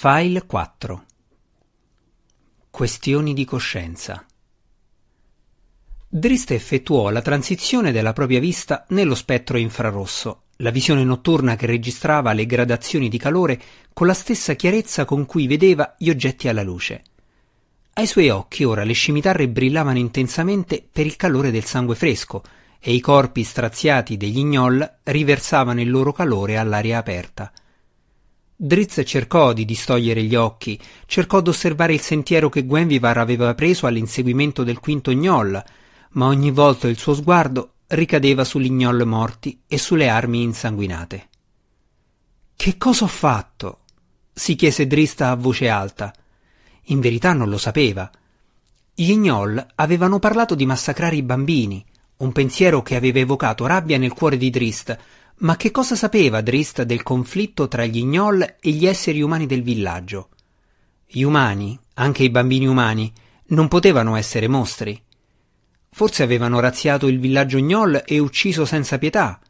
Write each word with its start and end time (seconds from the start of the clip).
File 0.00 0.46
4 0.46 1.04
Questioni 2.70 3.34
di 3.34 3.44
coscienza 3.44 4.24
Drist 6.08 6.52
effettuò 6.52 7.10
la 7.10 7.20
transizione 7.20 7.90
della 7.90 8.12
propria 8.12 8.38
vista 8.38 8.86
nello 8.90 9.16
spettro 9.16 9.58
infrarosso, 9.58 10.42
la 10.58 10.70
visione 10.70 11.02
notturna 11.02 11.56
che 11.56 11.66
registrava 11.66 12.32
le 12.32 12.46
gradazioni 12.46 13.08
di 13.08 13.18
calore 13.18 13.60
con 13.92 14.06
la 14.06 14.14
stessa 14.14 14.54
chiarezza 14.54 15.04
con 15.04 15.26
cui 15.26 15.48
vedeva 15.48 15.96
gli 15.98 16.10
oggetti 16.10 16.46
alla 16.46 16.62
luce. 16.62 17.02
Ai 17.94 18.06
suoi 18.06 18.28
occhi 18.28 18.62
ora 18.62 18.84
le 18.84 18.92
scimitarre 18.92 19.48
brillavano 19.48 19.98
intensamente 19.98 20.86
per 20.92 21.06
il 21.06 21.16
calore 21.16 21.50
del 21.50 21.64
sangue 21.64 21.96
fresco 21.96 22.44
e 22.78 22.92
i 22.92 23.00
corpi 23.00 23.42
straziati 23.42 24.16
degli 24.16 24.44
gnoll 24.44 24.98
riversavano 25.02 25.80
il 25.80 25.90
loro 25.90 26.12
calore 26.12 26.56
all'aria 26.56 26.98
aperta. 26.98 27.50
Drizzt 28.60 29.04
cercò 29.04 29.52
di 29.52 29.64
distogliere 29.64 30.20
gli 30.24 30.34
occhi, 30.34 30.80
cercò 31.06 31.40
d'osservare 31.40 31.94
il 31.94 32.00
sentiero 32.00 32.48
che 32.48 32.64
Gwenvivar 32.64 33.18
aveva 33.18 33.54
preso 33.54 33.86
all'inseguimento 33.86 34.64
del 34.64 34.80
quinto 34.80 35.12
gnoll, 35.12 35.62
ma 36.14 36.26
ogni 36.26 36.50
volta 36.50 36.88
il 36.88 36.98
suo 36.98 37.14
sguardo 37.14 37.74
ricadeva 37.86 38.42
sugli 38.42 38.68
gnoll 38.68 39.04
morti 39.04 39.62
e 39.68 39.78
sulle 39.78 40.08
armi 40.08 40.42
insanguinate. 40.42 41.28
Che 42.56 42.76
cosa 42.76 43.04
ho 43.04 43.08
fatto? 43.08 43.82
si 44.32 44.56
chiese 44.56 44.88
Drista 44.88 45.30
a 45.30 45.36
voce 45.36 45.68
alta. 45.68 46.12
In 46.86 46.98
verità 46.98 47.32
non 47.34 47.48
lo 47.48 47.58
sapeva. 47.58 48.10
Gli 48.92 49.14
gnoll 49.14 49.64
avevano 49.76 50.18
parlato 50.18 50.56
di 50.56 50.66
massacrare 50.66 51.14
i 51.14 51.22
bambini, 51.22 51.84
un 52.16 52.32
pensiero 52.32 52.82
che 52.82 52.96
aveva 52.96 53.20
evocato 53.20 53.66
rabbia 53.66 53.98
nel 53.98 54.14
cuore 54.14 54.36
di 54.36 54.50
Drist. 54.50 54.98
Ma 55.40 55.56
che 55.56 55.70
cosa 55.70 55.94
sapeva 55.94 56.40
Drist 56.40 56.82
del 56.82 57.04
conflitto 57.04 57.68
tra 57.68 57.84
gli 57.84 58.02
gnoll 58.04 58.56
e 58.60 58.70
gli 58.70 58.86
esseri 58.86 59.22
umani 59.22 59.46
del 59.46 59.62
villaggio? 59.62 60.30
Gli 61.06 61.22
umani, 61.22 61.78
anche 61.94 62.24
i 62.24 62.30
bambini 62.30 62.66
umani, 62.66 63.12
non 63.48 63.68
potevano 63.68 64.16
essere 64.16 64.48
mostri. 64.48 65.00
Forse 65.90 66.24
avevano 66.24 66.58
razziato 66.58 67.06
il 67.06 67.20
villaggio 67.20 67.58
gnoll 67.58 68.02
e 68.04 68.18
ucciso 68.18 68.64
senza 68.64 68.98
pietà. 68.98 69.40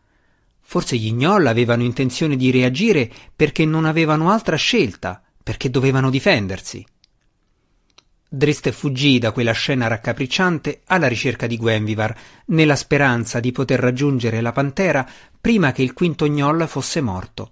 Forse 0.61 0.97
gli 0.99 1.11
gnoll 1.11 1.47
avevano 1.47 1.83
intenzione 1.83 2.37
di 2.37 2.51
reagire 2.51 3.11
perché 3.35 3.65
non 3.65 3.87
avevano 3.87 4.31
altra 4.31 4.57
scelta, 4.57 5.23
perché 5.43 5.71
dovevano 5.71 6.11
difendersi. 6.11 6.85
Drist 8.31 8.71
fuggì 8.73 9.19
da 9.19 9.33
quella 9.33 9.53
scena 9.53 9.87
raccapricciante 9.87 10.83
alla 10.89 11.09
ricerca 11.09 11.47
di 11.47 11.57
Gwenvivar, 11.57 12.15
nella 12.49 12.77
speranza 12.77 13.41
di 13.41 13.53
poter 13.53 13.81
raggiungere 13.81 14.43
la 14.43 14.53
pantera 14.53 15.09
prima 15.41 15.73
che 15.73 15.83
il 15.83 15.95
quinto 15.95 16.27
gnoll 16.27 16.67
fosse 16.67 17.01
morto. 17.01 17.51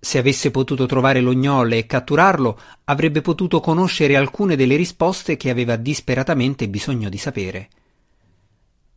Se 0.00 0.16
avesse 0.16 0.50
potuto 0.50 0.86
trovare 0.86 1.20
lo 1.20 1.34
gnoll 1.34 1.72
e 1.72 1.84
catturarlo, 1.84 2.58
avrebbe 2.84 3.20
potuto 3.20 3.60
conoscere 3.60 4.16
alcune 4.16 4.56
delle 4.56 4.76
risposte 4.76 5.36
che 5.36 5.50
aveva 5.50 5.76
disperatamente 5.76 6.66
bisogno 6.70 7.10
di 7.10 7.18
sapere. 7.18 7.68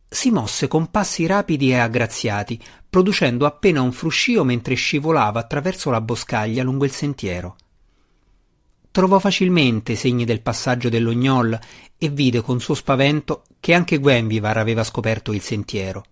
Si 0.08 0.30
mosse 0.30 0.68
con 0.68 0.90
passi 0.90 1.26
rapidi 1.26 1.68
e 1.68 1.76
aggraziati, 1.76 2.58
producendo 2.88 3.44
appena 3.44 3.82
un 3.82 3.92
fruscio 3.92 4.42
mentre 4.42 4.74
scivolava 4.74 5.40
attraverso 5.40 5.90
la 5.90 6.00
boscaglia 6.00 6.62
lungo 6.62 6.86
il 6.86 6.92
sentiero 6.92 7.56
trovò 8.94 9.18
facilmente 9.18 9.96
segni 9.96 10.24
del 10.24 10.40
passaggio 10.40 10.88
dello 10.88 11.10
gnoll 11.12 11.58
e 11.98 12.08
vide 12.10 12.42
con 12.42 12.60
suo 12.60 12.74
spavento 12.74 13.42
che 13.58 13.74
anche 13.74 13.98
Gwenvivar 13.98 14.56
aveva 14.56 14.84
scoperto 14.84 15.32
il 15.32 15.40
sentiero. 15.40 16.04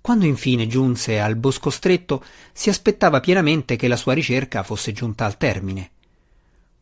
Quando 0.00 0.24
infine 0.24 0.66
giunse 0.66 1.20
al 1.20 1.36
bosco 1.36 1.68
stretto, 1.68 2.24
si 2.54 2.70
aspettava 2.70 3.20
pienamente 3.20 3.76
che 3.76 3.86
la 3.86 3.96
sua 3.96 4.14
ricerca 4.14 4.62
fosse 4.62 4.92
giunta 4.92 5.26
al 5.26 5.36
termine. 5.36 5.90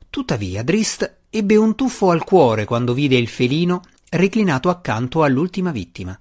Tuttavia 0.08 0.62
Drist 0.62 1.16
ebbe 1.30 1.56
un 1.56 1.74
tuffo 1.74 2.10
al 2.12 2.22
cuore 2.22 2.64
quando 2.64 2.94
vide 2.94 3.16
il 3.16 3.26
felino 3.26 3.82
reclinato 4.10 4.68
accanto 4.68 5.24
all'ultima 5.24 5.72
vittima. 5.72 6.16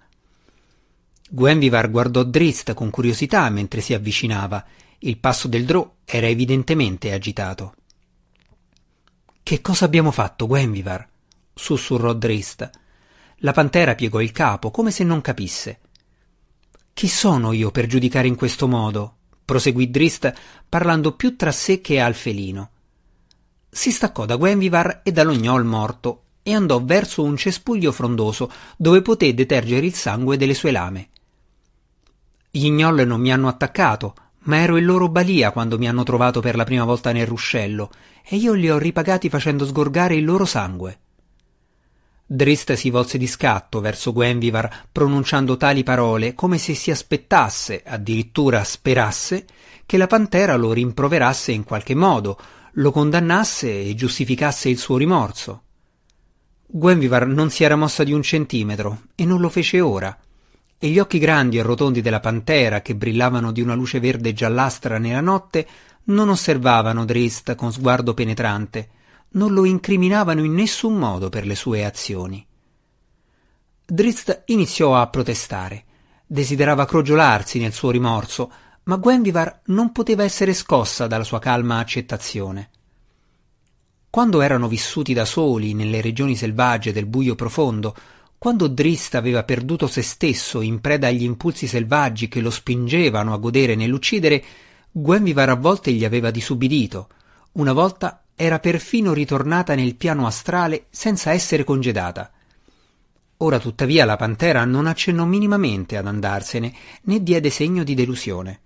Gwenvivar 1.29 1.91
guardò 1.91 2.23
Drist 2.23 2.73
con 2.73 2.89
curiosità 2.89 3.47
mentre 3.51 3.81
si 3.81 3.93
avvicinava. 3.93 4.65
Il 4.97 5.17
passo 5.17 5.47
del 5.47 5.65
drò 5.65 5.97
era 6.03 6.25
evidentemente 6.25 7.13
agitato. 7.13 7.75
Che 9.45 9.61
cosa 9.61 9.85
abbiamo 9.85 10.09
fatto, 10.09 10.47
Gwenvivar? 10.47 11.07
sussurrò 11.53 12.13
Drist. 12.13 12.67
La 13.41 13.51
pantera 13.51 13.93
piegò 13.93 14.19
il 14.19 14.31
capo, 14.31 14.71
come 14.71 14.89
se 14.89 15.03
non 15.03 15.21
capisse. 15.21 15.81
Chi 16.91 17.07
sono 17.07 17.51
io 17.51 17.69
per 17.69 17.85
giudicare 17.85 18.27
in 18.27 18.33
questo 18.33 18.67
modo? 18.67 19.17
proseguì 19.45 19.91
Drist, 19.91 20.33
parlando 20.67 21.11
più 21.11 21.35
tra 21.35 21.51
sé 21.51 21.79
che 21.79 21.99
al 21.99 22.15
felino. 22.15 22.71
Si 23.69 23.91
staccò 23.91 24.25
da 24.25 24.35
Gwenvivar 24.35 25.01
e 25.03 25.11
dallo 25.11 25.35
gnol 25.35 25.63
morto 25.63 26.23
e 26.41 26.51
andò 26.55 26.83
verso 26.83 27.21
un 27.21 27.37
cespuglio 27.37 27.91
frondoso 27.91 28.51
dove 28.75 29.03
poté 29.03 29.31
detergere 29.35 29.85
il 29.85 29.93
sangue 29.93 30.37
delle 30.37 30.55
sue 30.55 30.71
lame. 30.71 31.09
Gli 32.49 32.67
gnoll 32.71 33.01
non 33.01 33.21
mi 33.21 33.31
hanno 33.31 33.47
attaccato, 33.47 34.15
ma 34.45 34.57
ero 34.57 34.77
in 34.77 34.85
loro 34.85 35.09
balia 35.09 35.51
quando 35.51 35.77
mi 35.77 35.87
hanno 35.87 36.03
trovato 36.03 36.39
per 36.39 36.55
la 36.55 36.63
prima 36.63 36.83
volta 36.83 37.11
nel 37.11 37.27
ruscello 37.27 37.91
e 38.23 38.35
io 38.35 38.53
li 38.53 38.69
ho 38.69 38.77
ripagati 38.77 39.29
facendo 39.29 39.65
sgorgare 39.65 40.15
il 40.15 40.25
loro 40.25 40.45
sangue. 40.45 40.99
Drist 42.27 42.73
si 42.73 42.89
volse 42.89 43.19
di 43.19 43.27
scatto 43.27 43.79
verso 43.81 44.11
Gwenvivar 44.11 44.87
pronunciando 44.91 45.57
tali 45.57 45.83
parole 45.83 46.33
come 46.33 46.57
se 46.57 46.73
si 46.73 46.89
aspettasse, 46.89 47.83
addirittura 47.85 48.63
sperasse, 48.63 49.45
che 49.85 49.97
la 49.97 50.07
pantera 50.07 50.55
lo 50.55 50.73
rimproverasse 50.73 51.51
in 51.51 51.63
qualche 51.63 51.93
modo, 51.93 52.39
lo 52.73 52.91
condannasse 52.91 53.81
e 53.81 53.93
giustificasse 53.93 54.69
il 54.69 54.79
suo 54.79 54.97
rimorso. 54.97 55.61
Gwenvivar 56.65 57.27
non 57.27 57.51
si 57.51 57.63
era 57.63 57.75
mossa 57.75 58.03
di 58.03 58.11
un 58.11 58.23
centimetro 58.23 59.03
e 59.13 59.23
non 59.23 59.39
lo 59.39 59.49
fece 59.49 59.79
ora 59.79 60.17
e 60.77 60.87
gli 60.89 60.99
occhi 60.99 61.19
grandi 61.19 61.57
e 61.57 61.61
rotondi 61.61 62.01
della 62.01 62.19
pantera, 62.19 62.81
che 62.81 62.95
brillavano 62.95 63.51
di 63.51 63.61
una 63.61 63.73
luce 63.73 63.99
verde 63.99 64.33
giallastra 64.33 64.97
nella 64.97 65.21
notte, 65.21 65.67
non 66.05 66.29
osservavano 66.29 67.05
Drist 67.05 67.55
con 67.55 67.71
sguardo 67.71 68.13
penetrante, 68.13 68.89
non 69.29 69.53
lo 69.53 69.65
incriminavano 69.65 70.43
in 70.43 70.53
nessun 70.53 70.95
modo 70.95 71.29
per 71.29 71.45
le 71.45 71.55
sue 71.55 71.83
azioni. 71.83 72.45
Drist 73.85 74.43
iniziò 74.45 74.99
a 74.99 75.07
protestare. 75.07 75.83
Desiderava 76.25 76.85
crogiolarsi 76.85 77.59
nel 77.59 77.73
suo 77.73 77.91
rimorso, 77.91 78.51
ma 78.83 78.97
Gwenvivar 78.97 79.61
non 79.65 79.91
poteva 79.91 80.23
essere 80.23 80.53
scossa 80.53 81.07
dalla 81.07 81.23
sua 81.23 81.39
calma 81.39 81.79
accettazione. 81.79 82.69
Quando 84.09 84.41
erano 84.41 84.67
vissuti 84.67 85.13
da 85.13 85.25
soli 85.25 85.73
nelle 85.73 86.01
regioni 86.01 86.35
selvagge 86.35 86.93
del 86.93 87.05
buio 87.05 87.35
profondo, 87.35 87.95
quando 88.45 88.67
Drist 88.67 89.15
aveva 89.15 89.43
perduto 89.43 89.87
se 89.87 90.03
stesso 90.03 90.61
in 90.61 90.79
preda 90.79 91.07
agli 91.07 91.23
impulsi 91.23 91.65
selvaggi 91.65 92.27
che 92.27 92.41
lo 92.41 92.51
spingevano 92.51 93.33
a 93.33 93.37
godere 93.37 93.73
nell'uccidere, 93.73 94.43
Gwenvivar 94.91 95.49
a 95.49 95.55
volte 95.55 95.91
gli 95.91 96.05
aveva 96.05 96.29
disubbidito. 96.29 97.09
Una 97.53 97.73
volta 97.73 98.25
era 98.35 98.59
perfino 98.59 99.13
ritornata 99.13 99.73
nel 99.73 99.95
piano 99.95 100.27
astrale 100.27 100.85
senza 100.91 101.31
essere 101.31 101.63
congedata. 101.63 102.31
Ora 103.37 103.57
tuttavia 103.57 104.05
la 104.05 104.15
pantera 104.15 104.63
non 104.63 104.85
accennò 104.85 105.25
minimamente 105.25 105.97
ad 105.97 106.05
andarsene, 106.05 106.71
né 107.01 107.23
diede 107.23 107.49
segno 107.49 107.83
di 107.83 107.95
delusione. 107.95 108.59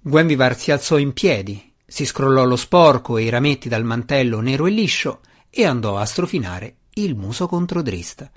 Gwenvivar 0.00 0.56
si 0.56 0.70
alzò 0.70 0.96
in 0.96 1.12
piedi, 1.12 1.72
si 1.84 2.06
scrollò 2.06 2.44
lo 2.44 2.54
sporco 2.54 3.18
e 3.18 3.24
i 3.24 3.30
rametti 3.30 3.68
dal 3.68 3.82
mantello 3.82 4.38
nero 4.38 4.66
e 4.66 4.70
liscio 4.70 5.22
e 5.50 5.64
andò 5.64 5.96
a 5.96 6.04
strofinare 6.04 6.76
il 6.94 7.16
muso 7.16 7.48
contro 7.48 7.82
Drist. 7.82 8.30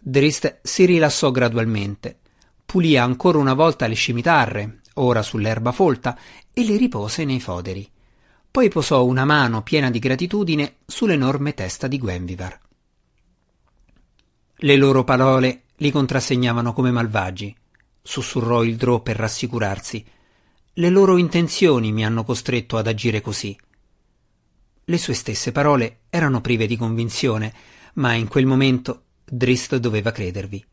Drist 0.00 0.60
si 0.62 0.84
rilassò 0.84 1.30
gradualmente, 1.30 2.18
pulì 2.64 2.96
ancora 2.96 3.38
una 3.38 3.54
volta 3.54 3.86
le 3.86 3.94
scimitarre, 3.94 4.80
ora 4.94 5.22
sull'erba 5.22 5.72
folta, 5.72 6.18
e 6.52 6.64
le 6.64 6.76
ripose 6.76 7.24
nei 7.24 7.40
foderi. 7.40 7.88
Poi 8.50 8.68
posò 8.68 9.04
una 9.04 9.24
mano 9.24 9.62
piena 9.62 9.90
di 9.90 9.98
gratitudine 9.98 10.76
sull'enorme 10.86 11.54
testa 11.54 11.86
di 11.86 11.98
Gwenvivar. 11.98 12.58
Le 14.60 14.76
loro 14.76 15.04
parole 15.04 15.62
li 15.76 15.90
contrassegnavano 15.90 16.72
come 16.72 16.90
malvagi, 16.90 17.54
sussurrò 18.02 18.64
il 18.64 18.76
Drò 18.76 19.00
per 19.00 19.16
rassicurarsi. 19.16 20.04
Le 20.72 20.88
loro 20.88 21.16
intenzioni 21.16 21.92
mi 21.92 22.04
hanno 22.04 22.24
costretto 22.24 22.76
ad 22.76 22.86
agire 22.86 23.20
così. 23.20 23.56
Le 24.84 24.98
sue 24.98 25.14
stesse 25.14 25.52
parole 25.52 26.00
erano 26.08 26.40
prive 26.40 26.66
di 26.66 26.76
convinzione, 26.76 27.52
ma 27.94 28.14
in 28.14 28.26
quel 28.26 28.46
momento 28.46 29.07
Drist 29.30 29.76
doveva 29.76 30.12
credervi. 30.12 30.64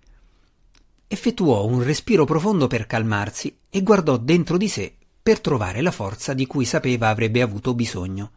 Effettuò 1.07 1.65
un 1.65 1.83
respiro 1.83 2.25
profondo 2.25 2.67
per 2.67 2.87
calmarsi 2.87 3.55
e 3.69 3.83
guardò 3.83 4.17
dentro 4.17 4.57
di 4.57 4.67
sé 4.67 4.95
per 5.21 5.39
trovare 5.39 5.81
la 5.81 5.91
forza 5.91 6.33
di 6.33 6.45
cui 6.45 6.65
sapeva 6.65 7.09
avrebbe 7.09 7.41
avuto 7.41 7.73
bisogno. 7.73 8.31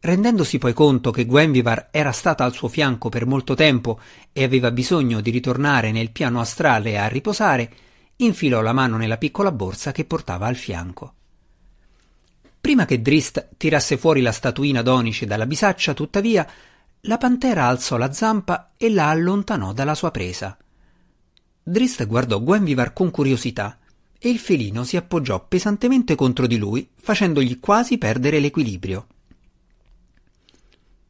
Rendendosi 0.00 0.58
poi 0.58 0.74
conto 0.74 1.10
che 1.10 1.24
Gwenvivar 1.24 1.88
era 1.90 2.12
stata 2.12 2.44
al 2.44 2.52
suo 2.52 2.68
fianco 2.68 3.08
per 3.08 3.24
molto 3.24 3.54
tempo 3.54 3.98
e 4.32 4.44
aveva 4.44 4.70
bisogno 4.70 5.22
di 5.22 5.30
ritornare 5.30 5.92
nel 5.92 6.10
piano 6.10 6.40
astrale 6.40 6.98
a 6.98 7.08
riposare, 7.08 7.72
infilò 8.16 8.60
la 8.60 8.74
mano 8.74 8.98
nella 8.98 9.16
piccola 9.16 9.50
borsa 9.50 9.92
che 9.92 10.04
portava 10.04 10.46
al 10.46 10.56
fianco. 10.56 11.14
Prima 12.60 12.84
che 12.84 13.00
Drist 13.00 13.48
tirasse 13.56 13.96
fuori 13.96 14.20
la 14.20 14.32
statuina 14.32 14.82
d'onice 14.82 15.26
dalla 15.26 15.46
bisaccia, 15.46 15.94
tuttavia, 15.94 16.46
la 17.06 17.18
pantera 17.18 17.66
alzò 17.66 17.96
la 17.96 18.12
zampa 18.12 18.72
e 18.76 18.90
la 18.90 19.08
allontanò 19.08 19.72
dalla 19.72 19.94
sua 19.94 20.10
presa. 20.10 20.56
Drist 21.62 22.06
guardò 22.06 22.40
Gwenvivar 22.40 22.92
con 22.92 23.10
curiosità 23.10 23.78
e 24.18 24.30
il 24.30 24.38
felino 24.38 24.84
si 24.84 24.96
appoggiò 24.96 25.46
pesantemente 25.46 26.14
contro 26.14 26.46
di 26.46 26.56
lui, 26.56 26.88
facendogli 26.94 27.60
quasi 27.60 27.98
perdere 27.98 28.38
l'equilibrio. 28.38 29.06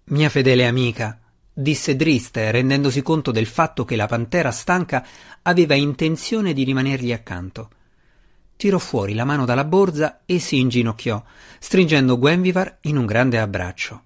Mia 0.07 0.29
fedele 0.29 0.67
amica, 0.67 1.21
disse 1.53 1.95
Drist, 1.95 2.37
rendendosi 2.37 3.01
conto 3.03 3.31
del 3.31 3.47
fatto 3.47 3.85
che 3.85 3.95
la 3.95 4.07
pantera 4.07 4.51
stanca 4.51 5.07
aveva 5.43 5.75
intenzione 5.75 6.53
di 6.53 6.65
rimanergli 6.65 7.13
accanto. 7.13 7.71
Tirò 8.57 8.79
fuori 8.79 9.15
la 9.15 9.25
mano 9.25 9.45
dalla 9.45 9.65
borsa 9.65 10.23
e 10.27 10.41
si 10.41 10.59
inginocchiò, 10.59 11.23
stringendo 11.61 12.19
Gwenvivar 12.19 12.79
in 12.83 12.97
un 12.97 13.07
grande 13.07 13.39
abbraccio. 13.39 14.03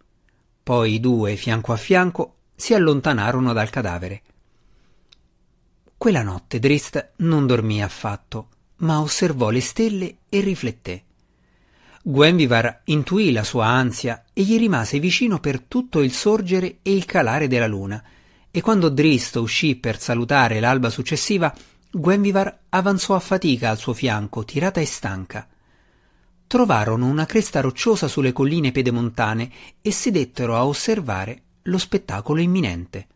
Poi 0.68 0.92
i 0.92 1.00
due, 1.00 1.34
fianco 1.36 1.72
a 1.72 1.76
fianco, 1.76 2.34
si 2.54 2.74
allontanarono 2.74 3.54
dal 3.54 3.70
cadavere. 3.70 4.20
Quella 5.96 6.22
notte 6.22 6.58
Drist 6.58 7.12
non 7.20 7.46
dormì 7.46 7.82
affatto, 7.82 8.48
ma 8.80 9.00
osservò 9.00 9.48
le 9.48 9.62
stelle 9.62 10.16
e 10.28 10.40
rifletté. 10.40 11.04
Gwenvivar 12.02 12.82
intuì 12.84 13.32
la 13.32 13.44
sua 13.44 13.64
ansia 13.64 14.24
e 14.34 14.42
gli 14.42 14.58
rimase 14.58 14.98
vicino 14.98 15.40
per 15.40 15.62
tutto 15.62 16.02
il 16.02 16.12
sorgere 16.12 16.80
e 16.82 16.92
il 16.92 17.06
calare 17.06 17.48
della 17.48 17.66
luna, 17.66 18.04
e 18.50 18.60
quando 18.60 18.90
Drist 18.90 19.36
uscì 19.36 19.74
per 19.76 19.98
salutare 19.98 20.60
l'alba 20.60 20.90
successiva, 20.90 21.50
Gwenvivar 21.90 22.58
avanzò 22.68 23.14
a 23.14 23.20
fatica 23.20 23.70
al 23.70 23.78
suo 23.78 23.94
fianco, 23.94 24.44
tirata 24.44 24.82
e 24.82 24.84
stanca. 24.84 25.48
Trovarono 26.48 27.04
una 27.04 27.26
cresta 27.26 27.60
rocciosa 27.60 28.08
sulle 28.08 28.32
colline 28.32 28.72
pedemontane 28.72 29.50
e 29.82 29.92
sedettero 29.92 30.56
a 30.56 30.66
osservare 30.66 31.42
lo 31.64 31.76
spettacolo 31.76 32.40
imminente. 32.40 33.06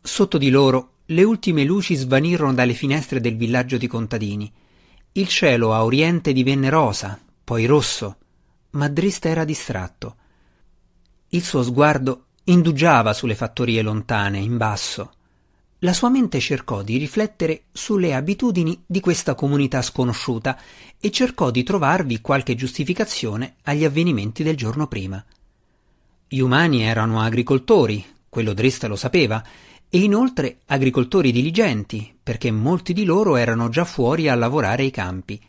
Sotto 0.00 0.38
di 0.38 0.48
loro 0.48 0.92
le 1.04 1.22
ultime 1.22 1.64
luci 1.64 1.94
svanirono 1.94 2.54
dalle 2.54 2.72
finestre 2.72 3.20
del 3.20 3.36
villaggio 3.36 3.76
di 3.76 3.86
contadini. 3.86 4.50
Il 5.12 5.28
cielo 5.28 5.74
a 5.74 5.84
oriente 5.84 6.32
divenne 6.32 6.70
rosa, 6.70 7.20
poi 7.44 7.66
rosso, 7.66 8.16
ma 8.70 8.88
Drist 8.88 9.26
era 9.26 9.44
distratto. 9.44 10.16
Il 11.28 11.42
suo 11.42 11.62
sguardo 11.62 12.28
indugiava 12.44 13.12
sulle 13.12 13.34
fattorie 13.34 13.82
lontane, 13.82 14.38
in 14.38 14.56
basso, 14.56 15.12
la 15.80 15.92
sua 15.92 16.08
mente 16.08 16.40
cercò 16.40 16.82
di 16.82 16.96
riflettere 16.96 17.64
sulle 17.70 18.14
abitudini 18.14 18.82
di 18.86 19.00
questa 19.00 19.34
comunità 19.34 19.82
sconosciuta 19.82 20.58
e 20.98 21.10
cercò 21.10 21.50
di 21.50 21.62
trovarvi 21.62 22.22
qualche 22.22 22.54
giustificazione 22.54 23.56
agli 23.64 23.84
avvenimenti 23.84 24.42
del 24.42 24.56
giorno 24.56 24.86
prima. 24.86 25.22
Gli 26.28 26.38
umani 26.38 26.82
erano 26.82 27.20
agricoltori, 27.20 28.02
quello 28.28 28.54
Drist 28.54 28.84
lo 28.84 28.96
sapeva, 28.96 29.44
e 29.88 29.98
inoltre 29.98 30.60
agricoltori 30.66 31.30
diligenti, 31.30 32.12
perché 32.22 32.50
molti 32.50 32.92
di 32.92 33.04
loro 33.04 33.36
erano 33.36 33.68
già 33.68 33.84
fuori 33.84 34.28
a 34.28 34.34
lavorare 34.34 34.82
ai 34.82 34.90
campi. 34.90 35.40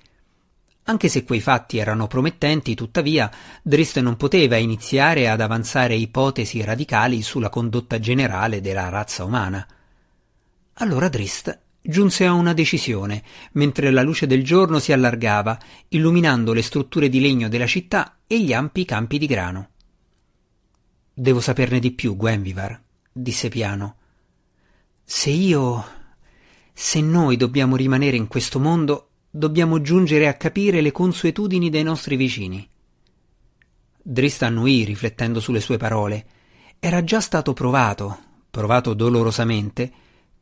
Anche 0.83 1.07
se 1.07 1.23
quei 1.23 1.41
fatti 1.41 1.77
erano 1.77 2.07
promettenti, 2.07 2.75
tuttavia, 2.75 3.31
Drist 3.61 3.99
non 3.99 4.17
poteva 4.17 4.57
iniziare 4.57 5.29
ad 5.29 5.41
avanzare 5.41 5.95
ipotesi 5.95 6.61
radicali 6.63 7.21
sulla 7.21 7.49
condotta 7.49 7.97
generale 7.99 8.61
della 8.61 8.89
razza 8.89 9.23
umana. 9.23 9.65
Allora 10.79 11.09
Drist 11.09 11.59
giunse 11.81 12.25
a 12.25 12.33
una 12.33 12.53
decisione, 12.53 13.23
mentre 13.53 13.89
la 13.91 14.01
luce 14.01 14.27
del 14.27 14.43
giorno 14.43 14.77
si 14.77 14.91
allargava, 14.91 15.57
illuminando 15.87 16.53
le 16.53 16.61
strutture 16.61 17.07
di 17.07 17.21
legno 17.21 17.47
della 17.47 17.65
città 17.65 18.17
e 18.27 18.41
gli 18.41 18.53
ampi 18.53 18.83
campi 18.85 19.17
di 19.17 19.25
grano. 19.25 19.69
Devo 21.13 21.39
saperne 21.39 21.79
di 21.79 21.91
più, 21.91 22.15
Gwenvivar, 22.15 22.79
disse 23.11 23.49
piano. 23.49 23.95
Se 25.03 25.29
io. 25.29 25.95
se 26.73 27.01
noi 27.01 27.37
dobbiamo 27.37 27.75
rimanere 27.75 28.17
in 28.17 28.27
questo 28.27 28.59
mondo, 28.59 29.09
dobbiamo 29.31 29.81
giungere 29.81 30.27
a 30.27 30.35
capire 30.35 30.81
le 30.81 30.91
consuetudini 30.91 31.69
dei 31.69 31.83
nostri 31.83 32.17
vicini. 32.17 32.67
Drist 33.99 34.43
annuì 34.43 34.83
riflettendo 34.83 35.39
sulle 35.39 35.61
sue 35.61 35.77
parole. 35.77 36.25
Era 36.79 37.03
già 37.03 37.19
stato 37.19 37.53
provato, 37.53 38.19
provato 38.51 38.93
dolorosamente, 38.93 39.91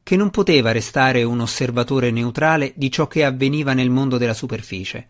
che 0.06 0.16
non 0.16 0.30
poteva 0.30 0.72
restare 0.72 1.24
un 1.24 1.40
osservatore 1.40 2.12
neutrale 2.12 2.74
di 2.76 2.92
ciò 2.92 3.08
che 3.08 3.26
avveniva 3.26 3.74
nel 3.74 3.90
mondo 3.90 4.20
della 4.20 4.36
superficie. 4.36 5.08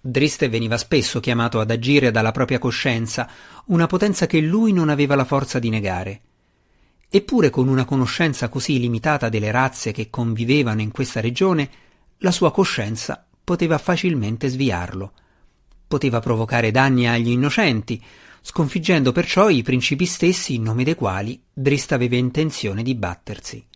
Driste 0.00 0.48
veniva 0.48 0.78
spesso 0.78 1.20
chiamato 1.20 1.60
ad 1.60 1.70
agire 1.70 2.10
dalla 2.10 2.30
propria 2.32 2.58
coscienza, 2.58 3.28
una 3.66 3.86
potenza 3.86 4.26
che 4.26 4.40
lui 4.40 4.72
non 4.72 4.88
aveva 4.88 5.16
la 5.16 5.26
forza 5.26 5.58
di 5.58 5.68
negare. 5.68 6.20
Eppure 7.10 7.50
con 7.50 7.68
una 7.68 7.84
conoscenza 7.84 8.48
così 8.48 8.80
limitata 8.80 9.28
delle 9.28 9.50
razze 9.50 9.92
che 9.92 10.08
convivevano 10.08 10.80
in 10.80 10.92
questa 10.92 11.20
regione, 11.20 11.68
la 12.20 12.30
sua 12.30 12.52
coscienza 12.52 13.26
poteva 13.44 13.76
facilmente 13.76 14.48
sviarlo. 14.48 15.12
Poteva 15.86 16.20
provocare 16.20 16.70
danni 16.70 17.06
agli 17.06 17.28
innocenti, 17.28 18.02
sconfiggendo 18.40 19.12
perciò 19.12 19.50
i 19.50 19.62
principi 19.62 20.06
stessi 20.06 20.54
in 20.54 20.62
nome 20.62 20.84
dei 20.84 20.94
quali 20.94 21.38
Drist 21.52 21.92
aveva 21.92 22.16
intenzione 22.16 22.82
di 22.82 22.94
battersi. 22.94 23.68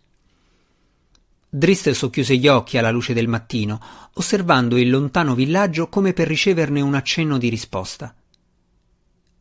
Drist 1.55 1.89
socchiuse 1.91 2.35
gli 2.35 2.49
occhi 2.49 2.77
alla 2.77 2.91
luce 2.91 3.13
del 3.13 3.29
mattino, 3.29 3.79
osservando 4.15 4.75
il 4.75 4.89
lontano 4.89 5.33
villaggio 5.33 5.87
come 5.87 6.11
per 6.11 6.27
riceverne 6.27 6.81
un 6.81 6.95
accenno 6.95 7.37
di 7.37 7.47
risposta. 7.47 8.13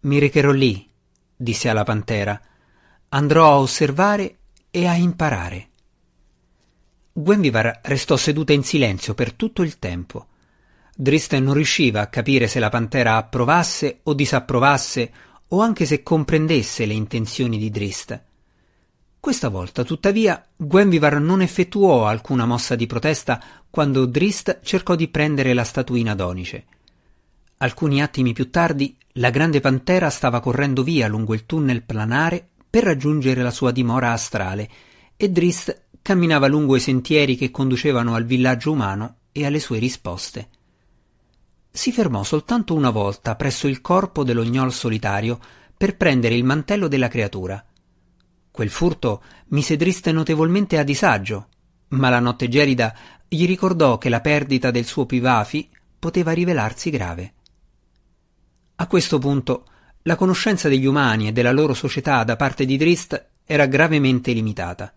Mi 0.02 0.20
recherò 0.20 0.52
lì, 0.52 0.88
disse 1.34 1.68
alla 1.68 1.82
pantera. 1.82 2.40
Andrò 3.08 3.54
a 3.54 3.58
osservare 3.58 4.36
e 4.70 4.86
a 4.86 4.94
imparare. 4.94 5.70
Gwenvivar 7.12 7.80
restò 7.82 8.16
seduta 8.16 8.52
in 8.52 8.62
silenzio 8.62 9.14
per 9.14 9.32
tutto 9.32 9.62
il 9.62 9.80
tempo. 9.80 10.28
Drist 10.94 11.36
non 11.38 11.54
riusciva 11.54 12.00
a 12.00 12.06
capire 12.06 12.46
se 12.46 12.60
la 12.60 12.68
pantera 12.68 13.16
approvasse 13.16 14.02
o 14.04 14.14
disapprovasse 14.14 15.12
o 15.48 15.60
anche 15.60 15.84
se 15.84 16.04
comprendesse 16.04 16.86
le 16.86 16.94
intenzioni 16.94 17.58
di 17.58 17.70
Drist. 17.70 18.22
Questa 19.24 19.48
volta, 19.48 19.84
tuttavia, 19.84 20.46
Gwenvivar 20.54 21.18
non 21.18 21.40
effettuò 21.40 22.06
alcuna 22.06 22.44
mossa 22.44 22.74
di 22.74 22.84
protesta 22.84 23.42
quando 23.70 24.04
Drist 24.04 24.60
cercò 24.62 24.96
di 24.96 25.08
prendere 25.08 25.54
la 25.54 25.64
statuina 25.64 26.14
d'onice. 26.14 26.66
Alcuni 27.56 28.02
attimi 28.02 28.34
più 28.34 28.50
tardi, 28.50 28.94
la 29.12 29.30
grande 29.30 29.60
pantera 29.60 30.10
stava 30.10 30.40
correndo 30.40 30.82
via 30.82 31.08
lungo 31.08 31.32
il 31.32 31.46
tunnel 31.46 31.84
planare 31.84 32.46
per 32.68 32.84
raggiungere 32.84 33.42
la 33.42 33.50
sua 33.50 33.70
dimora 33.70 34.12
astrale 34.12 34.68
e 35.16 35.30
Drist 35.30 35.84
camminava 36.02 36.46
lungo 36.46 36.76
i 36.76 36.80
sentieri 36.80 37.34
che 37.34 37.50
conducevano 37.50 38.14
al 38.14 38.26
villaggio 38.26 38.72
umano 38.72 39.20
e 39.32 39.46
alle 39.46 39.58
sue 39.58 39.78
risposte. 39.78 40.48
Si 41.70 41.92
fermò 41.92 42.24
soltanto 42.24 42.74
una 42.74 42.90
volta 42.90 43.36
presso 43.36 43.68
il 43.68 43.80
corpo 43.80 44.22
dello 44.22 44.44
gnol 44.44 44.70
solitario 44.70 45.40
per 45.74 45.96
prendere 45.96 46.34
il 46.34 46.44
mantello 46.44 46.88
della 46.88 47.08
creatura. 47.08 47.64
Quel 48.54 48.70
furto 48.70 49.20
mise 49.46 49.74
Drist 49.74 50.08
notevolmente 50.10 50.78
a 50.78 50.84
disagio, 50.84 51.48
ma 51.88 52.08
la 52.08 52.20
notte 52.20 52.48
gelida 52.48 52.94
gli 53.26 53.46
ricordò 53.46 53.98
che 53.98 54.08
la 54.08 54.20
perdita 54.20 54.70
del 54.70 54.84
suo 54.84 55.06
Pivafi 55.06 55.68
poteva 55.98 56.30
rivelarsi 56.30 56.88
grave. 56.90 57.32
A 58.76 58.86
questo 58.86 59.18
punto 59.18 59.66
la 60.02 60.14
conoscenza 60.14 60.68
degli 60.68 60.86
umani 60.86 61.26
e 61.26 61.32
della 61.32 61.50
loro 61.50 61.74
società 61.74 62.22
da 62.22 62.36
parte 62.36 62.64
di 62.64 62.76
Drist 62.76 63.30
era 63.44 63.66
gravemente 63.66 64.30
limitata. 64.30 64.94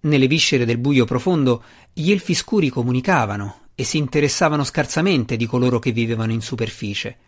Nelle 0.00 0.26
viscere 0.26 0.64
del 0.64 0.78
buio 0.78 1.04
profondo 1.04 1.62
gli 1.92 2.10
elfi 2.10 2.32
scuri 2.32 2.70
comunicavano 2.70 3.64
e 3.74 3.84
si 3.84 3.98
interessavano 3.98 4.64
scarsamente 4.64 5.36
di 5.36 5.44
coloro 5.44 5.78
che 5.78 5.92
vivevano 5.92 6.32
in 6.32 6.40
superficie. 6.40 7.18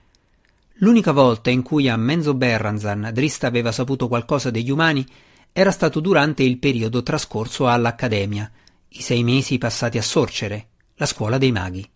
L'unica 0.81 1.11
volta 1.11 1.51
in 1.51 1.63
cui 1.63 1.89
a 1.89 1.97
Menzo 1.97 2.35
Berranzan 2.35 3.11
Drist 3.13 3.43
aveva 3.43 3.73
saputo 3.73 4.07
qualcosa 4.07 4.51
degli 4.51 4.71
umani 4.71 5.05
era 5.53 5.73
stato 5.73 5.99
durante 5.99 6.45
il 6.45 6.59
periodo 6.59 7.03
trascorso 7.03 7.69
all'Accademia, 7.69 8.49
i 8.91 9.03
sei 9.03 9.25
mesi 9.25 9.59
passati 9.59 9.99
a 9.99 10.03
Sorcere, 10.03 10.69
la 10.95 11.07
scuola 11.07 11.37
dei 11.37 11.51
maghi. 11.51 11.89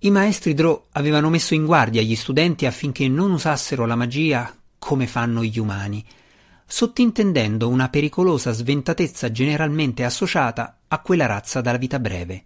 I 0.00 0.10
maestri 0.10 0.52
Drò 0.52 0.88
avevano 0.92 1.30
messo 1.30 1.54
in 1.54 1.64
guardia 1.64 2.02
gli 2.02 2.14
studenti 2.14 2.66
affinché 2.66 3.08
non 3.08 3.30
usassero 3.30 3.86
la 3.86 3.96
magia 3.96 4.54
come 4.78 5.06
fanno 5.06 5.42
gli 5.42 5.58
umani, 5.58 6.04
sottintendendo 6.66 7.66
una 7.68 7.88
pericolosa 7.88 8.52
sventatezza 8.52 9.30
generalmente 9.30 10.04
associata 10.04 10.80
a 10.86 11.00
quella 11.00 11.24
razza 11.24 11.62
dalla 11.62 11.78
vita 11.78 11.98
breve. 11.98 12.42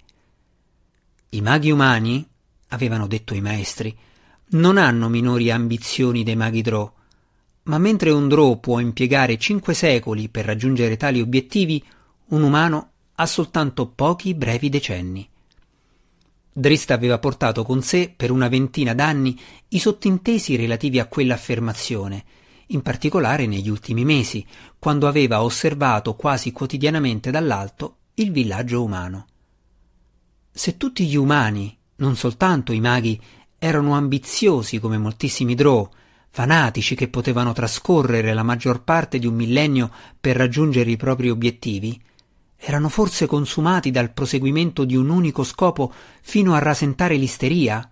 I 1.30 1.40
maghi 1.40 1.72
umani, 1.72 2.24
avevano 2.68 3.08
detto 3.08 3.34
i 3.34 3.40
maestri, 3.40 3.94
non 4.52 4.78
hanno 4.78 5.08
minori 5.08 5.50
ambizioni 5.50 6.22
dei 6.22 6.36
maghi 6.36 6.62
Drò, 6.62 6.90
ma 7.64 7.78
mentre 7.78 8.10
un 8.10 8.28
Drò 8.28 8.56
può 8.56 8.80
impiegare 8.80 9.38
cinque 9.38 9.74
secoli 9.74 10.28
per 10.28 10.44
raggiungere 10.44 10.96
tali 10.96 11.20
obiettivi, 11.20 11.82
un 12.28 12.42
umano 12.42 12.90
ha 13.14 13.26
soltanto 13.26 13.88
pochi 13.88 14.34
brevi 14.34 14.68
decenni. 14.68 15.28
Drista 16.54 16.92
aveva 16.92 17.18
portato 17.18 17.62
con 17.62 17.82
sé 17.82 18.12
per 18.14 18.30
una 18.30 18.48
ventina 18.48 18.94
d'anni 18.94 19.38
i 19.68 19.78
sottintesi 19.78 20.56
relativi 20.56 20.98
a 20.98 21.06
quell'affermazione, 21.06 22.24
in 22.68 22.82
particolare 22.82 23.46
negli 23.46 23.70
ultimi 23.70 24.04
mesi, 24.04 24.44
quando 24.78 25.06
aveva 25.06 25.42
osservato 25.42 26.14
quasi 26.14 26.52
quotidianamente 26.52 27.30
dall'alto 27.30 27.96
il 28.14 28.32
villaggio 28.32 28.82
umano. 28.82 29.26
Se 30.50 30.76
tutti 30.76 31.06
gli 31.06 31.16
umani, 31.16 31.74
non 31.96 32.16
soltanto 32.16 32.72
i 32.72 32.80
maghi, 32.80 33.18
erano 33.64 33.94
ambiziosi 33.94 34.80
come 34.80 34.98
moltissimi 34.98 35.54
Drow, 35.54 35.88
fanatici 36.30 36.96
che 36.96 37.06
potevano 37.06 37.52
trascorrere 37.52 38.34
la 38.34 38.42
maggior 38.42 38.82
parte 38.82 39.20
di 39.20 39.26
un 39.28 39.34
millennio 39.34 39.88
per 40.20 40.34
raggiungere 40.34 40.90
i 40.90 40.96
propri 40.96 41.30
obiettivi, 41.30 42.02
erano 42.56 42.88
forse 42.88 43.26
consumati 43.26 43.92
dal 43.92 44.10
proseguimento 44.10 44.84
di 44.84 44.96
un 44.96 45.10
unico 45.10 45.44
scopo 45.44 45.92
fino 46.22 46.54
a 46.54 46.58
rasentare 46.58 47.14
l'isteria? 47.14 47.88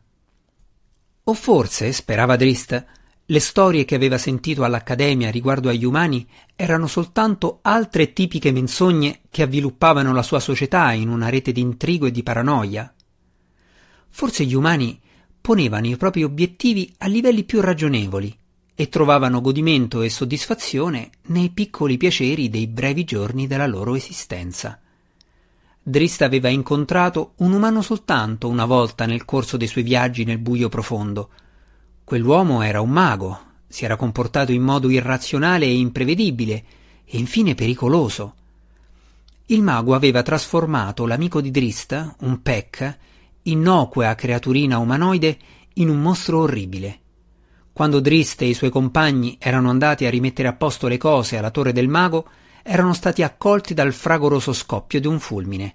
O 1.22 1.34
forse, 1.34 1.92
sperava 1.92 2.34
Drist, 2.34 2.84
le 3.26 3.40
storie 3.40 3.84
che 3.84 3.94
aveva 3.94 4.18
sentito 4.18 4.64
all'Accademia 4.64 5.30
riguardo 5.30 5.68
agli 5.68 5.84
umani 5.84 6.26
erano 6.56 6.88
soltanto 6.88 7.60
altre 7.62 8.12
tipiche 8.12 8.50
menzogne 8.50 9.20
che 9.30 9.42
avviluppavano 9.42 10.12
la 10.12 10.22
sua 10.24 10.40
società 10.40 10.90
in 10.94 11.10
una 11.10 11.28
rete 11.28 11.52
di 11.52 11.60
intrigo 11.60 12.06
e 12.06 12.10
di 12.10 12.24
paranoia? 12.24 12.92
Forse 14.08 14.44
gli 14.44 14.54
umani 14.54 15.00
ponevano 15.40 15.87
i 15.87 15.97
propri 15.97 16.23
obiettivi 16.23 16.92
a 16.99 17.06
livelli 17.06 17.44
più 17.44 17.61
ragionevoli 17.61 18.37
e 18.75 18.88
trovavano 18.88 19.40
godimento 19.40 20.02
e 20.02 20.09
soddisfazione 20.09 21.11
nei 21.26 21.50
piccoli 21.50 21.97
piaceri 21.97 22.49
dei 22.49 22.66
brevi 22.66 23.04
giorni 23.04 23.47
della 23.47 23.66
loro 23.66 23.94
esistenza. 23.94 24.78
Drist 25.82 26.23
aveva 26.23 26.49
incontrato 26.49 27.32
un 27.37 27.52
umano 27.52 27.82
soltanto 27.82 28.49
una 28.49 28.64
volta 28.64 29.06
nel 29.06 29.25
corso 29.25 29.56
dei 29.56 29.66
suoi 29.66 29.82
viaggi 29.82 30.25
nel 30.25 30.38
buio 30.38 30.68
profondo. 30.68 31.30
Quell'uomo 32.04 32.62
era 32.62 32.80
un 32.80 32.90
mago, 32.90 33.40
si 33.66 33.85
era 33.85 33.97
comportato 33.97 34.52
in 34.52 34.62
modo 34.62 34.90
irrazionale 34.90 35.66
e 35.66 35.78
imprevedibile, 35.78 36.64
e 37.04 37.18
infine 37.18 37.54
pericoloso. 37.54 38.35
Il 39.47 39.62
mago 39.62 39.94
aveva 39.94 40.23
trasformato 40.23 41.06
l'amico 41.06 41.40
di 41.40 41.50
Drist, 41.50 42.14
un 42.20 42.40
Peck, 42.40 42.99
innocua 43.42 44.14
creaturina 44.14 44.78
umanoide, 44.78 45.38
in 45.75 45.88
un 45.88 46.00
mostro 46.00 46.40
orribile. 46.40 46.99
Quando 47.73 48.00
Drist 48.00 48.42
e 48.42 48.49
i 48.49 48.54
suoi 48.54 48.70
compagni 48.70 49.37
erano 49.38 49.70
andati 49.70 50.04
a 50.04 50.11
rimettere 50.11 50.49
a 50.49 50.52
posto 50.52 50.88
le 50.88 50.99
cose 50.99 51.38
alla 51.38 51.50
torre 51.50 51.73
del 51.73 51.88
mago, 51.88 52.28
erano 52.62 52.92
stati 52.92 53.23
accolti 53.23 53.73
dal 53.73 53.92
fragoroso 53.92 54.52
scoppio 54.52 55.00
di 55.00 55.06
un 55.06 55.18
fulmine. 55.18 55.75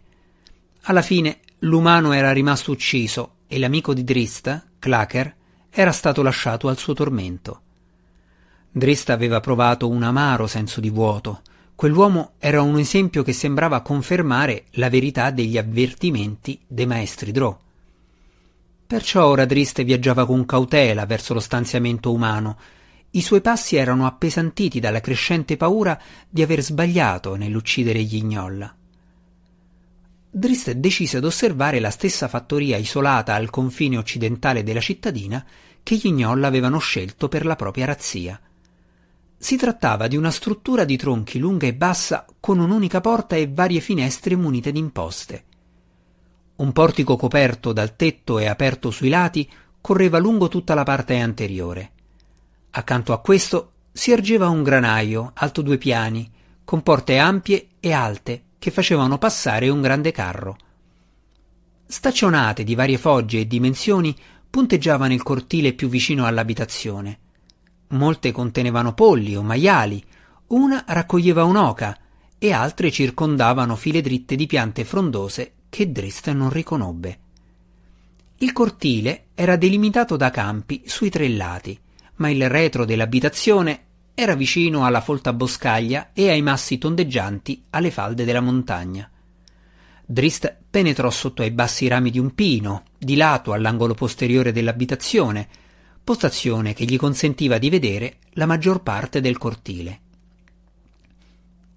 Alla 0.83 1.01
fine 1.01 1.39
l'umano 1.59 2.11
era 2.11 2.31
rimasto 2.31 2.71
ucciso 2.71 3.37
e 3.47 3.57
l'amico 3.57 3.93
di 3.93 4.03
Drist, 4.03 4.67
Clacker, 4.77 5.35
era 5.69 5.91
stato 5.91 6.21
lasciato 6.21 6.67
al 6.67 6.77
suo 6.77 6.93
tormento. 6.93 7.61
Drist 8.71 9.09
aveva 9.09 9.39
provato 9.39 9.89
un 9.89 10.03
amaro 10.03 10.47
senso 10.47 10.79
di 10.79 10.89
vuoto. 10.89 11.41
Quell'uomo 11.75 12.35
era 12.39 12.61
un 12.61 12.79
esempio 12.79 13.21
che 13.21 13.33
sembrava 13.33 13.81
confermare 13.81 14.65
la 14.71 14.89
verità 14.89 15.29
degli 15.29 15.57
avvertimenti 15.57 16.57
dei 16.65 16.85
maestri 16.85 17.33
Drow. 17.33 17.59
Perciò 18.87 19.25
ora 19.25 19.43
Driste 19.43 19.83
viaggiava 19.83 20.25
con 20.25 20.45
cautela 20.45 21.05
verso 21.05 21.33
lo 21.33 21.41
stanziamento 21.41 22.13
umano. 22.13 22.57
I 23.11 23.21
suoi 23.21 23.41
passi 23.41 23.75
erano 23.75 24.05
appesantiti 24.05 24.79
dalla 24.79 25.01
crescente 25.01 25.57
paura 25.57 25.99
di 26.29 26.41
aver 26.41 26.61
sbagliato 26.61 27.35
nell'uccidere 27.35 28.01
gli 28.03 28.15
Ignolla. 28.15 28.73
Driste 30.29 30.79
decise 30.79 31.19
d'osservare 31.19 31.79
la 31.79 31.89
stessa 31.89 32.29
fattoria 32.29 32.77
isolata 32.77 33.33
al 33.33 33.49
confine 33.49 33.97
occidentale 33.97 34.63
della 34.63 34.81
cittadina 34.81 35.45
che 35.83 35.95
gli 35.95 36.07
Ignolla 36.07 36.47
avevano 36.47 36.77
scelto 36.77 37.27
per 37.27 37.45
la 37.45 37.55
propria 37.57 37.85
razzia. 37.85 38.39
Si 39.37 39.57
trattava 39.57 40.07
di 40.07 40.15
una 40.15 40.31
struttura 40.31 40.85
di 40.85 40.97
tronchi 40.97 41.39
lunga 41.39 41.67
e 41.67 41.73
bassa 41.73 42.25
con 42.39 42.59
un'unica 42.59 43.01
porta 43.01 43.35
e 43.35 43.47
varie 43.47 43.79
finestre 43.79 44.35
munite 44.35 44.71
d'imposte. 44.71 45.43
Un 46.55 46.71
portico 46.71 47.17
coperto 47.17 47.73
dal 47.73 47.95
tetto 47.95 48.39
e 48.39 48.47
aperto 48.47 48.91
sui 48.91 49.09
lati 49.09 49.49
correva 49.81 50.17
lungo 50.17 50.47
tutta 50.47 50.73
la 50.73 50.83
parte 50.83 51.19
anteriore. 51.19 51.91
Accanto 52.71 53.13
a 53.13 53.19
questo 53.19 53.71
si 53.91 54.11
ergeva 54.11 54.49
un 54.49 54.63
granaio 54.63 55.31
alto 55.35 55.61
due 55.61 55.77
piani, 55.77 56.29
con 56.63 56.81
porte 56.81 57.17
ampie 57.17 57.67
e 57.79 57.93
alte 57.93 58.43
che 58.57 58.71
facevano 58.71 59.17
passare 59.17 59.69
un 59.69 59.81
grande 59.81 60.11
carro. 60.11 60.57
Staccionate 61.85 62.63
di 62.63 62.73
varie 62.73 62.97
fogge 62.97 63.41
e 63.41 63.47
dimensioni 63.47 64.15
punteggiavano 64.49 65.13
il 65.13 65.21
cortile 65.21 65.73
più 65.73 65.87
vicino 65.87 66.25
all'abitazione. 66.25 67.19
Molte 67.89 68.31
contenevano 68.31 68.93
polli 68.93 69.35
o 69.35 69.43
maiali, 69.43 70.03
una 70.47 70.83
raccoglieva 70.87 71.43
un'oca 71.43 71.97
e 72.37 72.51
altre 72.51 72.91
circondavano 72.91 73.75
file 73.75 74.01
dritte 74.01 74.35
di 74.35 74.45
piante 74.45 74.83
frondose 74.83 75.53
che 75.69 75.91
Drist 75.91 76.31
non 76.31 76.49
riconobbe. 76.49 77.19
Il 78.39 78.51
cortile 78.51 79.27
era 79.33 79.55
delimitato 79.55 80.17
da 80.17 80.29
campi 80.29 80.83
sui 80.85 81.09
tre 81.09 81.29
lati, 81.29 81.79
ma 82.15 82.29
il 82.29 82.49
retro 82.49 82.85
dell'abitazione 82.85 83.83
era 84.13 84.35
vicino 84.35 84.85
alla 84.85 85.01
folta 85.01 85.33
boscaglia 85.33 86.11
e 86.13 86.29
ai 86.29 86.41
massi 86.41 86.77
tondeggianti 86.77 87.65
alle 87.71 87.91
falde 87.91 88.23
della 88.23 88.41
montagna. 88.41 89.09
Drist 90.05 90.55
penetrò 90.69 91.09
sotto 91.09 91.41
ai 91.41 91.51
bassi 91.51 91.87
rami 91.87 92.11
di 92.11 92.19
un 92.19 92.35
pino, 92.35 92.83
di 92.97 93.15
lato 93.15 93.53
all'angolo 93.53 93.93
posteriore 93.93 94.51
dell'abitazione, 94.51 95.47
postazione 96.05 96.73
che 96.73 96.85
gli 96.85 96.95
consentiva 96.95 97.57
di 97.57 97.69
vedere 97.69 98.19
la 98.35 98.45
maggior 98.45 98.81
parte 98.81 99.19
del 99.19 99.37
cortile. 99.37 99.99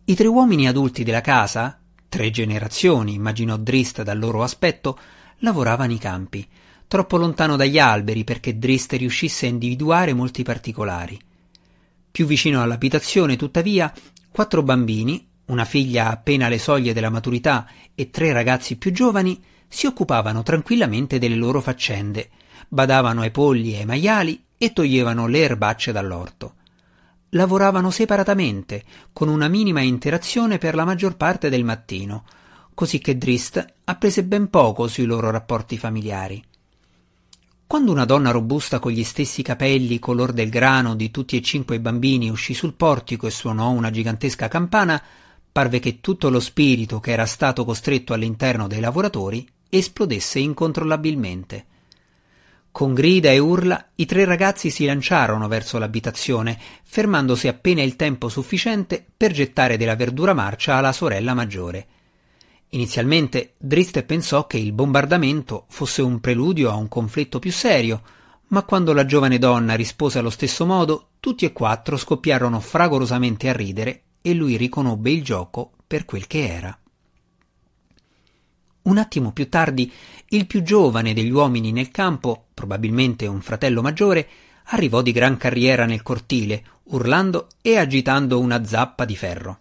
I 0.05 0.15
tre 0.15 0.29
uomini 0.29 0.69
adulti 0.69 1.03
della 1.03 1.21
casa, 1.21 1.81
Tre 2.09 2.31
generazioni, 2.31 3.13
immaginò 3.13 3.59
Drist 3.59 4.03
dal 4.03 4.19
loro 4.19 4.43
aspetto, 4.43 4.99
lavoravano 5.41 5.93
i 5.93 5.99
campi, 5.99 6.47
troppo 6.87 7.19
lontano 7.19 7.55
dagli 7.57 7.79
alberi 7.79 8.25
perché 8.25 8.59
Drist 8.59 8.93
riuscisse 8.95 9.45
a 9.45 9.51
individuare 9.51 10.15
molti 10.15 10.43
particolari. 10.43 11.21
Più 12.11 12.25
vicino 12.25 12.63
all'abitazione, 12.63 13.37
tuttavia, 13.37 13.93
quattro 14.31 14.63
bambini, 14.63 15.29
una 15.47 15.67
figlia 15.67 16.11
appena 16.11 16.47
alle 16.47 16.59
soglie 16.59 16.95
della 16.95 17.11
maturità 17.11 17.69
e 17.95 18.09
tre 18.09 18.33
ragazzi 18.33 18.77
più 18.77 18.91
giovani, 18.91 19.39
si 19.69 19.87
occupavano 19.87 20.43
tranquillamente 20.43 21.19
delle 21.19 21.35
loro 21.35 21.61
faccende, 21.61 22.31
badavano 22.69 23.23
ai 23.23 23.31
polli 23.31 23.75
e 23.75 23.79
ai 23.79 23.87
maiali 23.87 24.45
e 24.57 24.73
toglievano 24.73 25.27
le 25.27 25.41
erbacce 25.41 25.93
dall'orto 25.93 26.55
lavoravano 27.31 27.91
separatamente, 27.91 28.85
con 29.13 29.29
una 29.29 29.49
minima 29.49 29.81
interazione 29.81 30.59
per 30.59 30.75
la 30.75 30.85
maggior 30.85 31.17
parte 31.17 31.51
del 31.51 31.65
mattino, 31.65 32.25
così 32.75 33.01
che 33.01 33.19
Drist 33.19 33.65
apprese 33.85 34.25
ben 34.25 34.49
poco 34.49 34.87
sui 34.87 35.05
loro 35.05 35.31
rapporti 35.31 35.77
familiari. 35.77 36.43
Quando 37.67 37.93
una 37.93 38.07
donna 38.07 38.31
robusta 38.31 38.79
con 38.79 38.93
gli 38.93 39.05
stessi 39.05 39.43
capelli 39.43 39.99
color 39.99 40.33
del 40.33 40.49
grano 40.49 40.95
di 40.95 41.11
tutti 41.11 41.37
e 41.37 41.43
cinque 41.43 41.77
i 41.77 41.81
bambini 41.81 42.31
uscì 42.31 42.55
sul 42.55 42.73
portico 42.73 43.27
e 43.27 43.31
suonò 43.31 43.71
una 43.71 43.91
gigantesca 43.91 44.49
campana, 44.49 45.03
parve 45.53 45.81
che 45.81 46.01
tutto 46.01 46.31
lo 46.31 46.41
spirito 46.41 46.99
che 46.99 47.11
era 47.11 47.27
stato 47.27 47.67
costretto 47.67 48.15
all'interno 48.15 48.69
dei 48.69 48.81
lavoratori 48.81 49.47
esplodesse 49.69 50.39
incontrollabilmente. 50.39 51.67
Con 52.71 52.95
grida 52.95 53.31
e 53.31 53.39
urla 53.39 53.89
i 53.97 54.07
tre 54.07 54.25
ragazzi 54.25 54.71
si 54.71 54.85
lanciarono 54.85 55.49
verso 55.49 55.79
l'abitazione, 55.79 56.59
fermandosi 56.85 57.49
appena 57.49 57.83
il 57.83 57.97
tempo 57.97 58.29
sufficiente 58.29 59.05
per 59.17 59.33
gettare 59.33 59.77
della 59.77 59.97
verdura 59.97 60.33
marcia 60.33 60.77
alla 60.77 60.93
sorella 60.93 61.35
maggiore. 61.35 61.87
Inizialmente 62.71 63.55
Drist 63.59 64.03
pensò 64.03 64.47
che 64.47 64.59
il 64.59 64.73
bombardamento 64.73 65.65
fosse 65.69 66.03
un 66.03 66.21
preludio 66.21 66.71
a 66.71 66.75
un 66.75 66.87
conflitto 66.87 67.39
più 67.39 67.51
serio, 67.51 68.03
ma 68.49 68.63
quando 68.63 68.93
la 68.93 69.07
giovane 69.07 69.39
donna 69.39 69.75
rispose 69.75 70.19
allo 70.19 70.31
stesso 70.31 70.65
modo, 70.67 71.09
tutti 71.21 71.45
e 71.45 71.53
quattro 71.53 71.97
scoppiarono 71.97 72.61
fragorosamente 72.61 73.49
a 73.49 73.53
ridere 73.53 74.03
e 74.21 74.35
lui 74.35 74.57
riconobbe 74.57 75.11
il 75.11 75.25
gioco 75.25 75.73
per 75.87 76.05
quel 76.05 76.27
che 76.27 76.47
era. 76.47 76.79
Un 78.89 78.97
attimo 78.97 79.33
più 79.33 79.51
tardi, 79.51 79.93
il 80.29 80.47
più 80.47 80.63
giovane 80.63 81.13
degli 81.13 81.31
uomini 81.31 81.73
nel 81.73 81.91
campo, 81.91 82.47
probabilmente 82.55 83.27
un 83.27 83.43
fratello 83.43 83.83
maggiore, 83.83 84.27
arrivò 84.71 85.03
di 85.03 85.13
gran 85.13 85.37
carriera 85.37 85.85
nel 85.85 86.03
cortile, 86.03 86.65
urlando 86.85 87.49
e 87.61 87.77
agitando 87.77 88.41
una 88.41 88.65
zappa 88.65 89.05
di 89.05 89.15
ferro. 89.15 89.59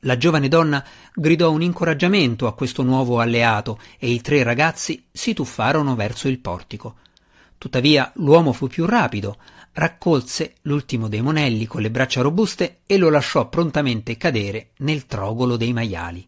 La 0.00 0.16
giovane 0.16 0.48
donna 0.48 0.84
gridò 1.14 1.52
un 1.52 1.62
incoraggiamento 1.62 2.48
a 2.48 2.54
questo 2.54 2.82
nuovo 2.82 3.20
alleato 3.20 3.78
e 3.96 4.10
i 4.10 4.20
tre 4.20 4.42
ragazzi 4.42 5.04
si 5.12 5.32
tuffarono 5.32 5.94
verso 5.94 6.26
il 6.26 6.40
portico. 6.40 6.96
Tuttavia 7.58 8.10
l'uomo 8.16 8.52
fu 8.52 8.66
più 8.66 8.86
rapido, 8.86 9.36
raccolse 9.74 10.54
l'ultimo 10.62 11.06
dei 11.06 11.20
monelli 11.22 11.64
con 11.66 11.80
le 11.80 11.92
braccia 11.92 12.22
robuste 12.22 12.80
e 12.86 12.96
lo 12.96 13.08
lasciò 13.08 13.48
prontamente 13.48 14.16
cadere 14.16 14.70
nel 14.78 15.06
trogolo 15.06 15.56
dei 15.56 15.72
maiali. 15.72 16.26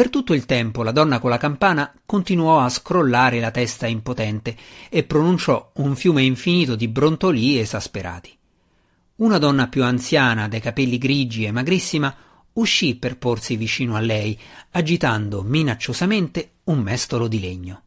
Per 0.00 0.08
tutto 0.08 0.32
il 0.32 0.46
tempo 0.46 0.82
la 0.82 0.92
donna 0.92 1.18
con 1.18 1.28
la 1.28 1.36
campana 1.36 1.92
continuò 2.06 2.60
a 2.60 2.70
scrollare 2.70 3.38
la 3.38 3.50
testa 3.50 3.86
impotente 3.86 4.56
e 4.88 5.04
pronunciò 5.04 5.72
un 5.74 5.94
fiume 5.94 6.22
infinito 6.22 6.74
di 6.74 6.88
brontolii 6.88 7.58
esasperati. 7.58 8.34
Una 9.16 9.36
donna 9.36 9.68
più 9.68 9.84
anziana, 9.84 10.48
dai 10.48 10.60
capelli 10.60 10.96
grigi 10.96 11.44
e 11.44 11.52
magrissima, 11.52 12.16
uscì 12.54 12.94
per 12.94 13.18
porsi 13.18 13.56
vicino 13.56 13.94
a 13.94 14.00
lei, 14.00 14.40
agitando 14.70 15.42
minacciosamente 15.42 16.52
un 16.64 16.78
mestolo 16.78 17.28
di 17.28 17.38
legno. 17.38 17.82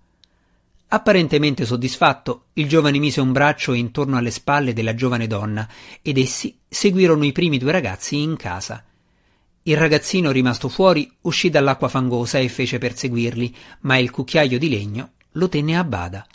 Apparentemente 0.89 1.65
soddisfatto, 1.65 2.49
il 2.53 2.67
giovane 2.67 2.99
mise 2.99 3.21
un 3.21 3.31
braccio 3.31 3.73
intorno 3.73 4.17
alle 4.17 4.29
spalle 4.29 4.73
della 4.73 4.93
giovane 4.93 5.25
donna 5.25 5.67
ed 6.03 6.19
essi 6.19 6.59
seguirono 6.69 7.25
i 7.25 7.31
primi 7.31 7.57
due 7.57 7.71
ragazzi 7.71 8.21
in 8.21 8.35
casa. 8.35 8.83
Il 9.65 9.77
ragazzino, 9.77 10.31
rimasto 10.31 10.67
fuori, 10.67 11.09
uscì 11.21 11.49
dall'acqua 11.49 11.87
fangosa 11.87 12.37
e 12.37 12.49
fece 12.49 12.79
per 12.79 12.97
seguirli, 12.97 13.55
ma 13.81 13.97
il 13.97 14.11
cucchiaio 14.11 14.59
di 14.59 14.67
legno 14.67 15.11
lo 15.31 15.47
tenne 15.47 15.77
a 15.77 15.85
bada. 15.85 16.27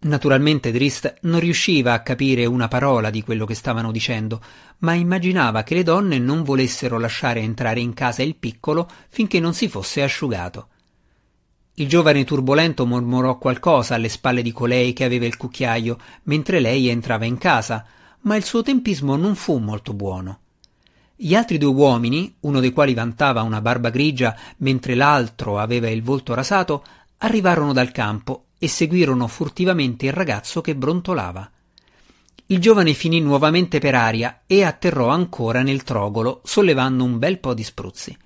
Naturalmente 0.00 0.70
Drist 0.70 1.20
non 1.22 1.40
riusciva 1.40 1.94
a 1.94 2.02
capire 2.02 2.44
una 2.44 2.68
parola 2.68 3.08
di 3.08 3.22
quello 3.22 3.46
che 3.46 3.54
stavano 3.54 3.90
dicendo, 3.90 4.40
ma 4.80 4.92
immaginava 4.92 5.62
che 5.62 5.74
le 5.74 5.82
donne 5.82 6.18
non 6.18 6.44
volessero 6.44 6.98
lasciare 6.98 7.40
entrare 7.40 7.80
in 7.80 7.94
casa 7.94 8.22
il 8.22 8.36
piccolo 8.36 8.88
finché 9.08 9.40
non 9.40 9.54
si 9.54 9.66
fosse 9.66 10.02
asciugato. 10.02 10.68
Il 11.74 11.88
giovane 11.88 12.24
turbolento 12.24 12.84
mormorò 12.84 13.38
qualcosa 13.38 13.94
alle 13.94 14.10
spalle 14.10 14.42
di 14.42 14.52
colei 14.52 14.92
che 14.92 15.04
aveva 15.04 15.24
il 15.24 15.36
cucchiaio 15.36 15.98
mentre 16.24 16.60
lei 16.60 16.88
entrava 16.88 17.24
in 17.24 17.38
casa, 17.38 17.84
ma 18.20 18.36
il 18.36 18.44
suo 18.44 18.62
tempismo 18.62 19.16
non 19.16 19.34
fu 19.34 19.56
molto 19.56 19.94
buono. 19.94 20.40
Gli 21.20 21.34
altri 21.34 21.58
due 21.58 21.72
uomini, 21.72 22.32
uno 22.42 22.60
dei 22.60 22.70
quali 22.70 22.94
vantava 22.94 23.42
una 23.42 23.60
barba 23.60 23.90
grigia 23.90 24.36
mentre 24.58 24.94
l'altro 24.94 25.58
aveva 25.58 25.90
il 25.90 26.00
volto 26.00 26.32
rasato, 26.32 26.84
arrivarono 27.16 27.72
dal 27.72 27.90
campo 27.90 28.50
e 28.56 28.68
seguirono 28.68 29.26
furtivamente 29.26 30.06
il 30.06 30.12
ragazzo 30.12 30.60
che 30.60 30.76
brontolava. 30.76 31.50
Il 32.46 32.60
giovane 32.60 32.94
finì 32.94 33.20
nuovamente 33.20 33.80
per 33.80 33.96
aria 33.96 34.42
e 34.46 34.62
atterrò 34.62 35.08
ancora 35.08 35.62
nel 35.62 35.82
trogolo, 35.82 36.40
sollevando 36.44 37.02
un 37.02 37.18
bel 37.18 37.40
po' 37.40 37.52
di 37.52 37.64
spruzzi. 37.64 38.16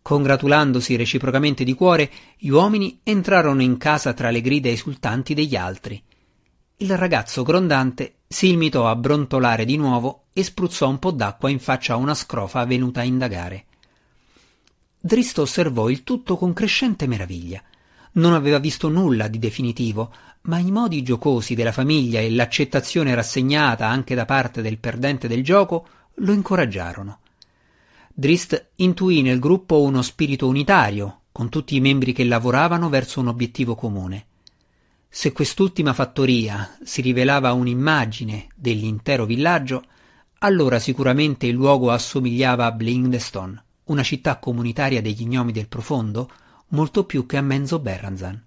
Congratulandosi 0.00 0.96
reciprocamente 0.96 1.64
di 1.64 1.74
cuore, 1.74 2.10
gli 2.38 2.48
uomini 2.48 2.98
entrarono 3.02 3.60
in 3.60 3.76
casa 3.76 4.14
tra 4.14 4.30
le 4.30 4.40
grida 4.40 4.70
esultanti 4.70 5.34
degli 5.34 5.54
altri. 5.54 6.02
Il 6.78 6.96
ragazzo 6.96 7.42
grondante 7.42 8.20
si 8.26 8.48
limitò 8.48 8.88
a 8.88 8.96
brontolare 8.96 9.66
di 9.66 9.76
nuovo 9.76 10.22
e 10.38 10.42
spruzzò 10.42 10.86
un 10.86 10.98
po' 10.98 11.12
d'acqua 11.12 11.48
in 11.48 11.58
faccia 11.58 11.94
a 11.94 11.96
una 11.96 12.12
scrofa 12.12 12.62
venuta 12.66 13.00
a 13.00 13.04
indagare. 13.04 13.64
Dristo 15.00 15.40
osservò 15.40 15.88
il 15.88 16.04
tutto 16.04 16.36
con 16.36 16.52
crescente 16.52 17.06
meraviglia. 17.06 17.62
Non 18.12 18.34
aveva 18.34 18.58
visto 18.58 18.90
nulla 18.90 19.28
di 19.28 19.38
definitivo, 19.38 20.12
ma 20.42 20.58
i 20.58 20.70
modi 20.70 21.02
giocosi 21.02 21.54
della 21.54 21.72
famiglia 21.72 22.20
e 22.20 22.30
l'accettazione 22.30 23.14
rassegnata 23.14 23.88
anche 23.88 24.14
da 24.14 24.26
parte 24.26 24.60
del 24.60 24.76
perdente 24.76 25.26
del 25.26 25.42
gioco 25.42 25.88
lo 26.16 26.32
incoraggiarono. 26.34 27.20
Drist 28.12 28.72
intuì 28.76 29.22
nel 29.22 29.38
gruppo 29.38 29.80
uno 29.80 30.02
spirito 30.02 30.46
unitario, 30.46 31.20
con 31.32 31.48
tutti 31.48 31.76
i 31.76 31.80
membri 31.80 32.12
che 32.12 32.24
lavoravano 32.24 32.90
verso 32.90 33.20
un 33.20 33.28
obiettivo 33.28 33.74
comune. 33.74 34.26
Se 35.08 35.32
quest'ultima 35.32 35.94
fattoria 35.94 36.76
si 36.84 37.00
rivelava 37.00 37.54
un'immagine 37.54 38.48
dell'intero 38.54 39.24
villaggio, 39.24 39.82
allora 40.38 40.78
sicuramente 40.78 41.46
il 41.46 41.54
luogo 41.54 41.90
assomigliava 41.90 42.66
a 42.66 42.72
Blindestone, 42.72 43.62
una 43.84 44.02
città 44.02 44.38
comunitaria 44.38 45.00
degli 45.00 45.26
gnomi 45.26 45.52
del 45.52 45.68
profondo, 45.68 46.30
molto 46.68 47.04
più 47.04 47.26
che 47.26 47.36
a 47.36 47.42
Menzo 47.42 47.78
Berranzan. 47.78 48.42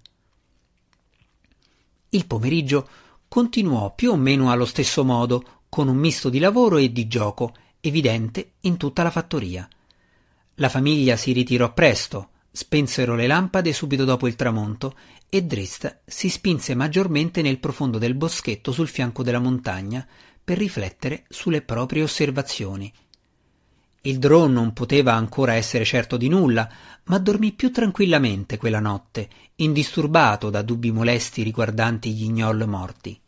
Il 2.10 2.26
pomeriggio 2.26 2.88
continuò 3.28 3.94
più 3.94 4.12
o 4.12 4.16
meno 4.16 4.50
allo 4.50 4.64
stesso 4.64 5.04
modo, 5.04 5.62
con 5.68 5.88
un 5.88 5.96
misto 5.96 6.28
di 6.28 6.38
lavoro 6.38 6.76
e 6.76 6.92
di 6.92 7.06
gioco, 7.06 7.54
evidente 7.80 8.52
in 8.62 8.76
tutta 8.76 9.02
la 9.02 9.10
fattoria. 9.10 9.68
La 10.56 10.68
famiglia 10.68 11.16
si 11.16 11.32
ritirò 11.32 11.72
presto, 11.72 12.30
spensero 12.50 13.14
le 13.14 13.26
lampade 13.26 13.72
subito 13.72 14.04
dopo 14.04 14.26
il 14.26 14.34
tramonto 14.34 14.94
e 15.28 15.44
Drist 15.44 16.00
si 16.04 16.28
spinse 16.28 16.74
maggiormente 16.74 17.40
nel 17.40 17.60
profondo 17.60 17.98
del 17.98 18.14
boschetto 18.14 18.72
sul 18.72 18.88
fianco 18.88 19.22
della 19.22 19.38
montagna 19.38 20.04
per 20.50 20.58
riflettere 20.58 21.26
sulle 21.28 21.62
proprie 21.62 22.02
osservazioni. 22.02 22.92
Il 24.00 24.18
drone 24.18 24.52
non 24.52 24.72
poteva 24.72 25.14
ancora 25.14 25.54
essere 25.54 25.84
certo 25.84 26.16
di 26.16 26.26
nulla, 26.26 26.68
ma 27.04 27.18
dormì 27.18 27.52
più 27.52 27.70
tranquillamente 27.70 28.56
quella 28.56 28.80
notte, 28.80 29.28
indisturbato 29.54 30.50
da 30.50 30.62
dubbi 30.62 30.90
molesti 30.90 31.44
riguardanti 31.44 32.12
gli 32.12 32.28
gnoll 32.32 32.64
morti. 32.64 33.20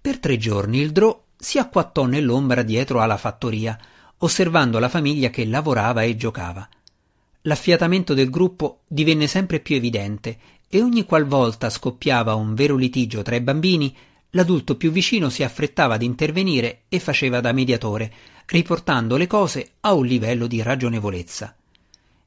Per 0.00 0.20
tre 0.20 0.36
giorni 0.36 0.78
il 0.78 0.92
Drò 0.92 1.24
si 1.36 1.58
acquattò 1.58 2.06
nell'ombra 2.06 2.62
dietro 2.62 3.00
alla 3.00 3.16
fattoria, 3.16 3.76
osservando 4.18 4.78
la 4.78 4.88
famiglia 4.88 5.30
che 5.30 5.44
lavorava 5.44 6.04
e 6.04 6.14
giocava. 6.14 6.68
L'affiatamento 7.42 8.14
del 8.14 8.30
gruppo 8.30 8.82
divenne 8.86 9.26
sempre 9.26 9.58
più 9.58 9.74
evidente 9.74 10.38
e 10.68 10.80
ogni 10.80 11.04
qualvolta 11.04 11.68
scoppiava 11.68 12.36
un 12.36 12.54
vero 12.54 12.76
litigio 12.76 13.22
tra 13.22 13.34
i 13.34 13.40
bambini, 13.40 13.92
l'adulto 14.34 14.76
più 14.76 14.92
vicino 14.92 15.28
si 15.28 15.42
affrettava 15.42 15.94
ad 15.94 16.02
intervenire 16.02 16.82
e 16.88 17.00
faceva 17.00 17.40
da 17.40 17.52
mediatore, 17.52 18.12
riportando 18.46 19.16
le 19.16 19.26
cose 19.26 19.72
a 19.80 19.94
un 19.94 20.06
livello 20.06 20.46
di 20.46 20.62
ragionevolezza. 20.62 21.56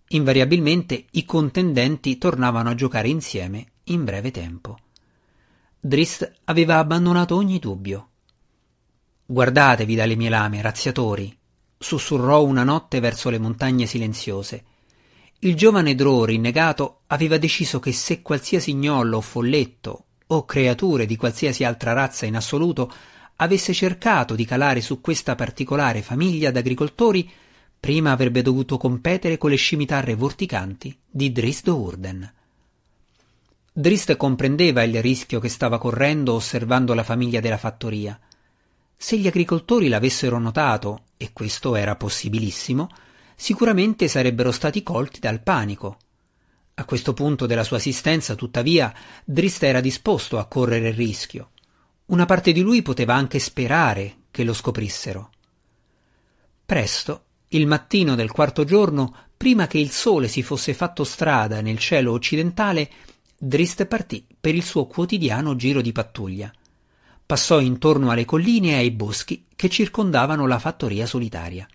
Invariabilmente 0.10 1.06
i 1.12 1.24
contendenti 1.24 2.18
tornavano 2.18 2.70
a 2.70 2.76
giocare 2.76 3.08
insieme 3.08 3.68
in 3.86 4.04
breve 4.04 4.32
tempo. 4.32 4.78
Drist 5.80 6.32
aveva 6.46 6.78
abbandonato 6.78 7.36
ogni 7.36 7.60
dubbio. 7.60 8.10
Guardatevi 9.26 9.96
dalle 9.96 10.16
mie 10.16 10.30
lame, 10.30 10.62
razziatori, 10.62 11.38
sussurrò 11.78 12.44
una 12.44 12.64
notte 12.64 13.00
verso 13.00 13.30
le 13.30 13.40
montagne 13.40 13.86
silenziose 13.86 14.64
il 15.42 15.56
giovane 15.56 15.94
Drò 15.94 16.26
rinnegato 16.26 17.02
aveva 17.08 17.38
deciso 17.38 17.80
che 17.80 17.92
se 17.92 18.24
qualsiasi 18.24 18.74
gnollo 18.74 19.18
o 19.18 19.22
folletto 19.22 20.06
o 20.28 20.46
creature 20.46 21.06
di 21.06 21.16
qualsiasi 21.16 21.64
altra 21.64 21.94
razza 21.94 22.26
in 22.26 22.36
assoluto 22.36 22.92
avesse 23.38 23.74
cercato 23.74 24.36
di 24.36 24.46
calare 24.46 24.82
su 24.82 25.00
questa 25.02 25.36
particolare 25.36 26.02
famiglia 26.02 26.52
d'agricoltori, 26.52 27.30
prima 27.80 28.12
avrebbe 28.12 28.42
dovuto 28.42 28.78
competere 28.78 29.38
con 29.38 29.50
le 29.50 29.56
scimitarre 29.56 30.16
vorticanti 30.16 30.98
di 31.10 31.32
Drist 31.32 31.68
Urden. 31.68 32.34
Drist 33.72 34.16
comprendeva 34.16 34.82
il 34.82 35.02
rischio 35.02 35.40
che 35.40 35.50
stava 35.50 35.78
correndo 35.78 36.34
osservando 36.34 36.96
la 36.96 37.04
famiglia 37.04 37.40
della 37.40 37.58
fattoria. 37.58 38.20
Se 38.96 39.18
gli 39.18 39.28
agricoltori 39.28 39.88
l'avessero 39.88 40.40
notato, 40.40 41.02
e 41.18 41.30
questo 41.32 41.76
era 41.76 41.96
possibilissimo, 41.96 42.90
sicuramente 43.36 44.08
sarebbero 44.08 44.52
stati 44.52 44.82
colti 44.82 45.20
dal 45.20 45.42
panico. 45.42 45.98
A 46.80 46.86
questo 46.86 47.14
punto 47.14 47.48
della 47.48 47.64
sua 47.64 47.78
assistenza, 47.78 48.36
tuttavia, 48.36 48.94
Drist 49.26 49.64
era 49.64 49.82
disposto 49.82 50.38
a 50.38 50.46
correre 50.46 50.90
il 50.90 50.94
rischio. 50.94 51.50
Una 52.08 52.26
parte 52.26 52.52
di 52.52 52.62
lui 52.62 52.84
poteva 52.84 53.16
anche 53.16 53.40
sperare 53.40 54.18
che 54.30 54.44
lo 54.44 54.54
scoprissero. 54.54 55.32
Presto, 56.64 57.24
il 57.50 57.66
mattino 57.66 58.14
del 58.14 58.32
quarto 58.32 58.64
giorno, 58.64 59.12
prima 59.36 59.66
che 59.66 59.80
il 59.80 59.90
sole 59.90 60.28
si 60.28 60.44
fosse 60.44 60.76
fatto 60.76 61.04
strada 61.04 61.62
nel 61.62 61.80
cielo 61.80 62.12
occidentale, 62.12 62.92
Drist 63.36 63.88
partì 63.88 64.24
per 64.40 64.54
il 64.54 64.64
suo 64.64 64.86
quotidiano 64.86 65.56
giro 65.56 65.82
di 65.82 65.92
pattuglia. 65.92 66.54
Passò 67.26 67.60
intorno 67.60 68.12
alle 68.12 68.26
colline 68.26 68.74
e 68.74 68.76
ai 68.76 68.92
boschi 68.92 69.48
che 69.56 69.68
circondavano 69.68 70.46
la 70.46 70.60
fattoria 70.60 71.08
solitaria. 71.08 71.68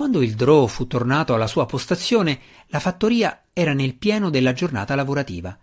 Quando 0.00 0.22
il 0.22 0.34
Drò 0.34 0.66
fu 0.66 0.86
tornato 0.86 1.34
alla 1.34 1.46
sua 1.46 1.66
postazione, 1.66 2.40
la 2.68 2.78
fattoria 2.78 3.42
era 3.52 3.74
nel 3.74 3.96
pieno 3.96 4.30
della 4.30 4.54
giornata 4.54 4.94
lavorativa. 4.94 5.54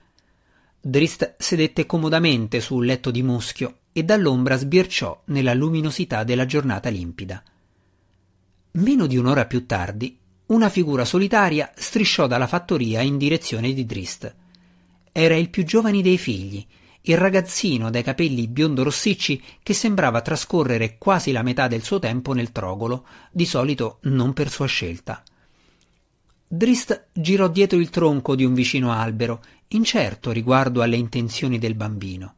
Drist 0.80 1.38
sedette 1.40 1.88
comodamente 1.88 2.60
su 2.60 2.76
un 2.76 2.86
letto 2.86 3.10
di 3.10 3.24
muschio 3.24 3.80
e 3.92 4.04
dall'ombra 4.04 4.56
sbirciò 4.56 5.24
nella 5.26 5.56
luminosità 5.56 6.24
della 6.24 6.46
giornata 6.46 6.90
limpida. 6.90 7.42
Meno 8.74 9.08
di 9.08 9.18
un'ora 9.18 9.48
più 9.48 9.66
tardi, 9.66 10.16
una 10.46 10.70
figura 10.70 11.04
solitaria 11.04 11.72
strisciò 11.76 12.28
dalla 12.28 12.46
fattoria 12.46 13.02
in 13.02 13.18
direzione 13.18 13.74
di 13.74 13.88
Drist. 13.88 14.36
Era 15.12 15.36
il 15.36 15.50
più 15.50 15.66
giovane 15.66 16.04
dei 16.04 16.20
figli, 16.20 16.64
il 17.12 17.18
ragazzino 17.18 17.90
dai 17.90 18.04
capelli 18.04 18.48
biondo 18.48 18.84
rossicci 18.84 19.42
che 19.64 19.74
sembrava 19.74 20.22
trascorrere 20.22 20.98
quasi 20.98 21.32
la 21.32 21.42
metà 21.42 21.68
del 21.68 21.84
suo 21.84 22.00
tempo 22.00 22.34
nel 22.34 22.52
trogolo, 22.52 23.06
di 23.32 23.46
solito 23.46 24.00
non 24.04 24.34
per 24.34 24.50
sua 24.50 24.66
scelta. 24.66 25.24
Drist 26.50 27.08
girò 27.14 27.48
dietro 27.48 27.78
il 27.78 27.90
tronco 27.90 28.36
di 28.36 28.46
un 28.46 28.54
vicino 28.54 28.92
albero, 28.92 29.42
incerto 29.70 30.32
riguardo 30.32 30.82
alle 30.82 30.96
intenzioni 30.96 31.60
del 31.60 31.76
bambino. 31.76 32.36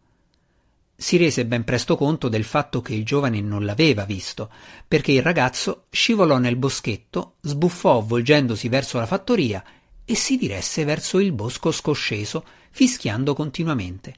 si 0.95 1.15
rese 1.15 1.45
ben 1.45 1.63
presto 1.63 1.95
conto 1.95 2.27
del 2.27 2.43
fatto 2.43 2.81
che 2.81 2.93
il 2.93 3.05
giovane 3.05 3.39
non 3.39 3.63
l'aveva 3.63 4.03
visto, 4.03 4.51
perché 4.85 5.13
il 5.13 5.21
ragazzo 5.21 5.85
scivolò 5.89 6.37
nel 6.39 6.57
boschetto, 6.57 7.35
sbuffò 7.39 8.01
volgendosi 8.01 8.67
verso 8.67 8.97
la 8.97 9.05
fattoria 9.05 9.63
e 10.03 10.15
si 10.15 10.35
diresse 10.35 10.83
verso 10.83 11.19
il 11.19 11.31
bosco 11.31 11.71
scosceso, 11.71 12.43
fischiando 12.71 13.33
continuamente. 13.33 14.15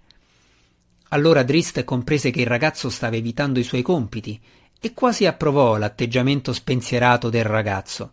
Allora 1.13 1.43
Drist 1.43 1.83
comprese 1.83 2.31
che 2.31 2.39
il 2.39 2.47
ragazzo 2.47 2.89
stava 2.89 3.17
evitando 3.17 3.59
i 3.59 3.63
suoi 3.63 3.81
compiti 3.81 4.39
e 4.79 4.93
quasi 4.93 5.25
approvò 5.25 5.77
l'atteggiamento 5.77 6.53
spensierato 6.53 7.29
del 7.29 7.43
ragazzo. 7.43 8.11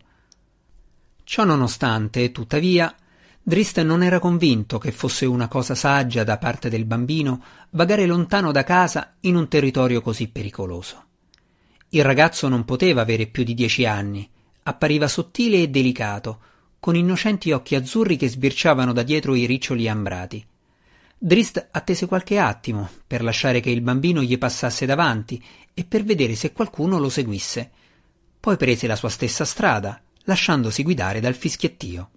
Ciò 1.23 1.45
nonostante, 1.45 2.31
tuttavia, 2.33 2.93
Drist 3.41 3.81
non 3.83 4.03
era 4.03 4.19
convinto 4.19 4.77
che 4.79 4.91
fosse 4.91 5.25
una 5.25 5.47
cosa 5.47 5.75
saggia 5.75 6.25
da 6.25 6.37
parte 6.37 6.69
del 6.69 6.83
bambino 6.83 7.41
vagare 7.69 8.05
lontano 8.05 8.51
da 8.51 8.65
casa 8.65 9.15
in 9.21 9.37
un 9.37 9.47
territorio 9.47 10.01
così 10.01 10.27
pericoloso. 10.27 11.05
Il 11.89 12.03
ragazzo 12.03 12.49
non 12.49 12.65
poteva 12.65 13.01
avere 13.01 13.27
più 13.27 13.43
di 13.43 13.53
dieci 13.53 13.85
anni, 13.85 14.29
appariva 14.63 15.07
sottile 15.07 15.61
e 15.61 15.69
delicato, 15.69 16.39
con 16.81 16.97
innocenti 16.97 17.51
occhi 17.51 17.75
azzurri 17.75 18.17
che 18.17 18.27
sbirciavano 18.27 18.91
da 18.91 19.03
dietro 19.03 19.35
i 19.35 19.45
riccioli 19.45 19.87
ambrati. 19.87 20.45
Drist 21.21 21.67
attese 21.71 22.05
qualche 22.05 22.39
attimo 22.39 22.89
per 23.05 23.23
lasciare 23.23 23.59
che 23.59 23.69
il 23.69 23.81
bambino 23.81 24.21
gli 24.21 24.37
passasse 24.37 24.85
davanti 24.85 25.43
e 25.73 25.83
per 25.83 26.05
vedere 26.05 26.33
se 26.33 26.53
qualcuno 26.53 26.97
lo 26.97 27.09
seguisse. 27.09 27.71
Poi 28.39 28.55
prese 28.55 28.87
la 28.87 28.95
sua 28.95 29.09
stessa 29.09 29.43
strada, 29.43 30.01
lasciandosi 30.23 30.81
guidare 30.81 31.19
dal 31.19 31.35
fischiettio. 31.35 32.09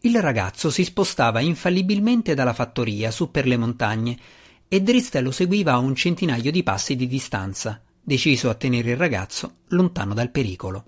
Il 0.00 0.20
ragazzo 0.20 0.68
si 0.68 0.84
spostava 0.84 1.40
infallibilmente 1.40 2.34
dalla 2.34 2.52
fattoria 2.52 3.10
su 3.10 3.30
per 3.30 3.46
le 3.46 3.56
montagne 3.56 4.18
e 4.68 4.82
Drist 4.82 5.16
lo 5.16 5.30
seguiva 5.30 5.72
a 5.72 5.78
un 5.78 5.94
centinaio 5.94 6.50
di 6.50 6.62
passi 6.62 6.94
di 6.94 7.06
distanza, 7.06 7.80
deciso 8.02 8.50
a 8.50 8.54
tenere 8.54 8.90
il 8.90 8.96
ragazzo 8.98 9.60
lontano 9.68 10.12
dal 10.12 10.30
pericolo. 10.30 10.84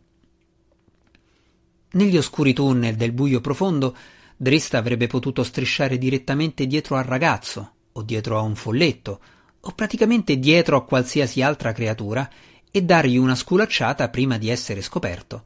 Negli 1.92 2.18
oscuri 2.18 2.52
tunnel 2.52 2.96
del 2.96 3.12
buio 3.12 3.40
profondo, 3.40 3.96
Drist 4.36 4.74
avrebbe 4.74 5.06
potuto 5.06 5.42
strisciare 5.42 5.98
direttamente 5.98 6.66
dietro 6.66 6.96
al 6.96 7.04
ragazzo, 7.04 7.72
o 7.92 8.02
dietro 8.02 8.38
a 8.38 8.42
un 8.42 8.56
folletto, 8.56 9.20
o 9.60 9.72
praticamente 9.72 10.38
dietro 10.38 10.76
a 10.76 10.84
qualsiasi 10.84 11.42
altra 11.42 11.72
creatura 11.72 12.28
e 12.70 12.82
dargli 12.82 13.16
una 13.16 13.34
sculacciata 13.34 14.08
prima 14.08 14.36
di 14.38 14.48
essere 14.48 14.82
scoperto 14.82 15.42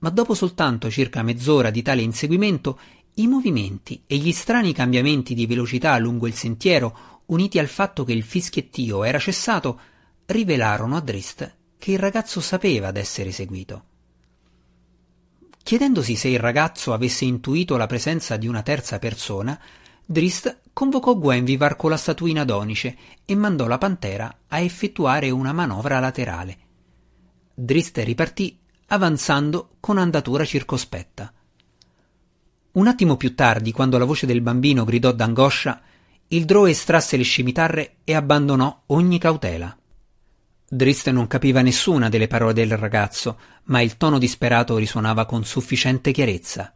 ma 0.00 0.10
dopo 0.10 0.34
soltanto 0.34 0.90
circa 0.90 1.22
mezz'ora 1.22 1.70
di 1.70 1.82
tale 1.82 2.02
inseguimento, 2.02 2.78
i 3.14 3.26
movimenti 3.26 4.02
e 4.06 4.16
gli 4.16 4.32
strani 4.32 4.72
cambiamenti 4.72 5.34
di 5.34 5.46
velocità 5.46 5.98
lungo 5.98 6.26
il 6.26 6.34
sentiero, 6.34 7.22
uniti 7.26 7.58
al 7.58 7.66
fatto 7.66 8.04
che 8.04 8.12
il 8.12 8.22
fischiettio 8.22 9.02
era 9.02 9.18
cessato, 9.18 9.80
rivelarono 10.26 10.96
a 10.96 11.00
Drist 11.00 11.56
che 11.78 11.92
il 11.92 11.98
ragazzo 11.98 12.40
sapeva 12.40 12.90
d'essere 12.90 13.32
seguito. 13.32 13.84
Chiedendosi 15.68 16.16
se 16.16 16.28
il 16.28 16.38
ragazzo 16.38 16.94
avesse 16.94 17.26
intuito 17.26 17.76
la 17.76 17.84
presenza 17.84 18.38
di 18.38 18.48
una 18.48 18.62
terza 18.62 18.98
persona, 18.98 19.60
Drist 20.02 20.60
convocò 20.72 21.14
Gwenvivar 21.14 21.76
con 21.76 21.90
la 21.90 21.98
statuina 21.98 22.42
d'onice 22.44 22.96
e 23.26 23.34
mandò 23.34 23.66
la 23.66 23.76
pantera 23.76 24.34
a 24.48 24.60
effettuare 24.60 25.28
una 25.28 25.52
manovra 25.52 25.98
laterale. 25.98 26.56
Drist 27.52 27.98
ripartì 27.98 28.58
avanzando 28.86 29.72
con 29.78 29.98
andatura 29.98 30.46
circospetta. 30.46 31.30
Un 32.72 32.86
attimo 32.86 33.18
più 33.18 33.34
tardi, 33.34 33.70
quando 33.70 33.98
la 33.98 34.06
voce 34.06 34.24
del 34.24 34.40
bambino 34.40 34.84
gridò 34.84 35.12
d'angoscia, 35.12 35.82
il 36.28 36.46
Drò 36.46 36.66
estrasse 36.66 37.18
le 37.18 37.24
scimitarre 37.24 37.96
e 38.04 38.14
abbandonò 38.14 38.84
ogni 38.86 39.18
cautela. 39.18 39.76
Drist 40.70 41.08
non 41.08 41.26
capiva 41.26 41.62
nessuna 41.62 42.10
delle 42.10 42.26
parole 42.26 42.52
del 42.52 42.76
ragazzo, 42.76 43.38
ma 43.64 43.80
il 43.80 43.96
tono 43.96 44.18
disperato 44.18 44.76
risuonava 44.76 45.24
con 45.24 45.44
sufficiente 45.44 46.12
chiarezza. 46.12 46.70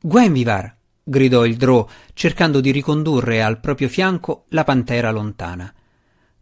Gwenvivar! 0.00 0.74
gridò 1.04 1.44
il 1.44 1.56
Drò, 1.56 1.86
cercando 2.14 2.60
di 2.60 2.70
ricondurre 2.70 3.42
al 3.42 3.60
proprio 3.60 3.88
fianco 3.88 4.44
la 4.48 4.64
pantera 4.64 5.10
lontana. 5.10 5.72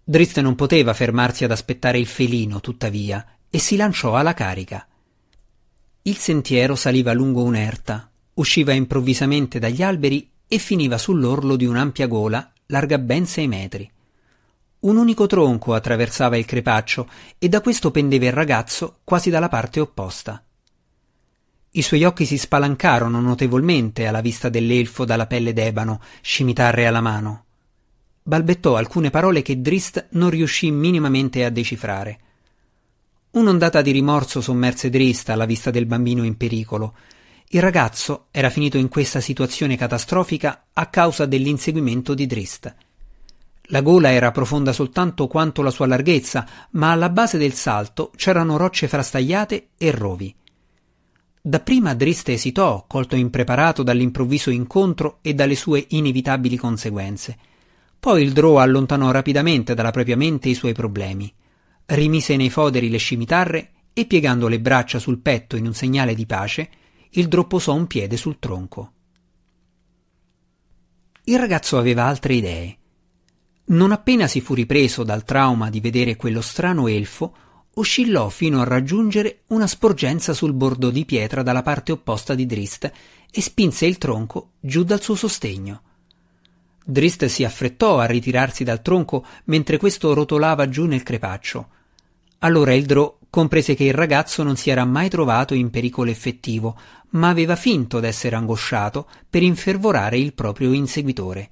Drist 0.05 0.39
non 0.41 0.55
poteva 0.55 0.95
fermarsi 0.95 1.43
ad 1.43 1.51
aspettare 1.51 1.99
il 1.99 2.07
felino, 2.07 2.61
tuttavia, 2.61 3.27
e 3.51 3.59
si 3.59 3.75
lanciò 3.75 4.15
alla 4.15 4.35
carica. 4.35 4.87
Il 6.03 6.17
sentiero 6.17 6.77
saliva 6.77 7.13
lungo 7.13 7.43
un'erta, 7.43 8.09
usciva 8.35 8.73
improvvisamente 8.73 9.59
dagli 9.59 9.83
alberi 9.83 10.31
e 10.47 10.59
finiva 10.59 10.97
sull'orlo 10.97 11.57
di 11.57 11.67
un'ampia 11.67 12.07
gola 12.07 12.53
larga 12.67 12.99
ben 12.99 13.27
sei 13.27 13.49
metri. 13.49 13.91
Un 14.81 14.97
unico 14.97 15.27
tronco 15.27 15.75
attraversava 15.75 16.39
il 16.39 16.47
crepaccio 16.47 17.07
e 17.39 17.51
da 17.51 17.61
questo 17.61 17.91
pendeva 17.91 18.25
il 18.25 18.33
ragazzo 18.33 19.01
quasi 19.05 19.29
dalla 19.29 19.49
parte 19.49 19.79
opposta. 19.79 20.43
I 21.73 21.83
suoi 21.83 22.05
occhi 22.05 22.25
si 22.25 22.39
spalancarono 22.39 23.21
notevolmente 23.21 24.07
alla 24.07 24.23
vista 24.23 24.49
dell'elfo 24.49 25.05
dalla 25.05 25.27
pelle 25.27 25.53
d'ebano, 25.53 26.01
scimitarre 26.23 26.87
alla 26.87 27.03
mano. 27.03 27.45
Balbettò 28.23 28.77
alcune 28.77 29.11
parole 29.11 29.43
che 29.43 29.61
Drist 29.61 30.09
non 30.13 30.31
riuscì 30.31 30.71
minimamente 30.71 31.45
a 31.45 31.51
decifrare. 31.51 32.21
Un'ondata 33.33 33.83
di 33.83 33.91
rimorso 33.91 34.41
sommerse 34.41 34.89
Drist 34.89 35.29
alla 35.29 35.45
vista 35.45 35.71
del 35.71 35.85
bambino 35.85 36.25
in 36.25 36.39
pericolo. 36.39 36.97
Il 37.49 37.61
ragazzo 37.61 38.29
era 38.31 38.49
finito 38.49 38.79
in 38.79 38.89
questa 38.89 39.21
situazione 39.21 39.77
catastrofica 39.77 40.69
a 40.73 40.87
causa 40.87 41.27
dell'inseguimento 41.27 42.15
di 42.15 42.27
Drist. 42.27 42.75
La 43.71 43.81
gola 43.81 44.13
era 44.13 44.31
profonda 44.31 44.73
soltanto 44.73 45.27
quanto 45.27 45.63
la 45.63 45.71
sua 45.71 45.87
larghezza, 45.87 46.47
ma 46.73 46.93
alla 46.93 47.11
base 47.11 47.39
del 47.39 47.55
salto 47.55 48.13
c'erano 48.15 48.57
rocce 48.57 48.87
frastagliate 48.87 49.71
e 49.77 49.91
rovi. 49.91 50.35
Dapprima 51.43 51.95
Drist 51.95 52.29
esitò, 52.29 52.85
colto 52.87 53.17
impreparato 53.17 53.83
dall'improvviso 53.83 54.51
incontro 54.51 55.19
e 55.23 55.35
dalle 55.35 55.55
sue 55.55 55.87
inevitabili 55.89 56.57
conseguenze. 56.57 57.37
Poi 57.99 58.23
il 58.23 58.33
Drow 58.33 58.57
allontanò 58.57 59.11
rapidamente 59.11 59.75
dalla 59.75 59.91
propria 59.91 60.17
mente 60.17 60.49
i 60.49 60.55
suoi 60.55 60.73
problemi 60.73 61.33
rimise 61.95 62.37
nei 62.37 62.51
foderi 62.51 62.89
le 62.89 62.99
scimitarre 62.99 63.73
e 63.93 64.07
piegando 64.07 64.49
le 64.49 64.61
braccia 64.61 64.99
sul 64.99 65.19
petto 65.19 65.57
in 65.57 65.67
un 65.67 65.75
segnale 65.75 66.15
di 66.15 66.27
pace, 66.27 66.71
il 67.11 67.29
Drò 67.29 67.47
posò 67.47 67.75
un 67.75 67.87
piede 67.87 68.17
sul 68.17 68.39
tronco. 68.39 68.93
Il 71.25 71.39
ragazzo 71.39 71.79
aveva 71.79 72.05
altre 72.05 72.35
idee. 72.35 72.79
Non 73.71 73.93
appena 73.93 74.27
si 74.27 74.41
fu 74.41 74.55
ripreso 74.55 75.05
dal 75.05 75.25
trauma 75.25 75.71
di 75.71 75.81
vedere 75.81 76.17
quello 76.17 76.41
strano 76.41 76.89
elfo, 76.89 77.35
oscillò 77.75 78.29
fino 78.29 78.61
a 78.61 78.65
raggiungere 78.65 79.43
una 79.49 79.69
sporgenza 79.69 80.35
sul 80.35 80.53
bordo 80.53 80.91
di 80.91 81.05
pietra 81.05 81.45
dalla 81.45 81.63
parte 81.63 81.93
opposta 81.93 82.35
di 82.35 82.47
Drist 82.47 82.91
e 83.31 83.41
spinse 83.41 83.87
il 83.87 83.97
tronco 83.97 84.51
giù 84.59 84.83
dal 84.83 85.01
suo 85.01 85.15
sostegno. 85.15 85.83
Drist 86.85 87.27
si 87.27 87.45
affrettò 87.45 88.01
a 88.01 88.07
ritirarsi 88.07 88.65
dal 88.65 88.83
tronco 88.83 89.25
mentre 89.45 89.77
questo 89.77 90.15
rotolava 90.15 90.69
giù 90.69 90.87
nel 90.87 91.05
crepaccio. 91.05 91.69
Allora 92.41 92.75
il 92.75 92.87
Drò 92.87 93.19
comprese 93.31 93.77
che 93.77 93.85
il 93.85 93.95
ragazzo 93.95 94.43
non 94.43 94.57
si 94.57 94.71
era 94.71 94.85
mai 94.85 95.09
trovato 95.09 95.55
in 95.55 95.71
pericolo 95.71 96.11
effettivo, 96.11 96.77
ma 97.11 97.29
aveva 97.29 97.55
finto 97.55 98.01
d'essere 98.01 98.35
angosciato 98.35 99.09
per 99.29 99.45
infervorare 99.45 100.19
il 100.19 100.35
proprio 100.35 100.73
inseguitore. 100.73 101.51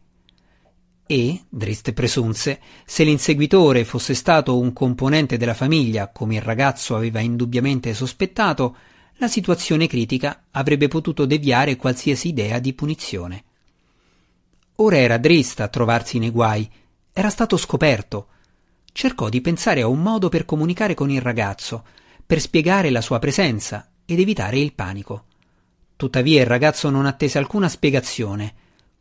E, 1.10 1.44
Drist 1.48 1.94
presunse, 1.94 2.60
se 2.84 3.02
l'inseguitore 3.02 3.86
fosse 3.86 4.12
stato 4.12 4.58
un 4.58 4.74
componente 4.74 5.38
della 5.38 5.54
famiglia, 5.54 6.08
come 6.08 6.34
il 6.34 6.42
ragazzo 6.42 6.94
aveva 6.94 7.20
indubbiamente 7.20 7.94
sospettato, 7.94 8.76
la 9.14 9.26
situazione 9.26 9.86
critica 9.86 10.44
avrebbe 10.50 10.86
potuto 10.88 11.24
deviare 11.24 11.76
qualsiasi 11.76 12.28
idea 12.28 12.58
di 12.58 12.74
punizione. 12.74 13.44
Ora 14.76 14.98
era 14.98 15.16
Drist 15.16 15.60
a 15.60 15.68
trovarsi 15.68 16.18
nei 16.18 16.28
guai, 16.28 16.70
era 17.10 17.30
stato 17.30 17.56
scoperto, 17.56 18.26
cercò 18.92 19.30
di 19.30 19.40
pensare 19.40 19.80
a 19.80 19.86
un 19.86 20.02
modo 20.02 20.28
per 20.28 20.44
comunicare 20.44 20.92
con 20.92 21.10
il 21.10 21.22
ragazzo, 21.22 21.86
per 22.26 22.38
spiegare 22.38 22.90
la 22.90 23.00
sua 23.00 23.18
presenza 23.18 23.92
ed 24.04 24.20
evitare 24.20 24.58
il 24.58 24.74
panico. 24.74 25.24
Tuttavia 25.96 26.42
il 26.42 26.46
ragazzo 26.46 26.90
non 26.90 27.06
attese 27.06 27.38
alcuna 27.38 27.70
spiegazione. 27.70 28.54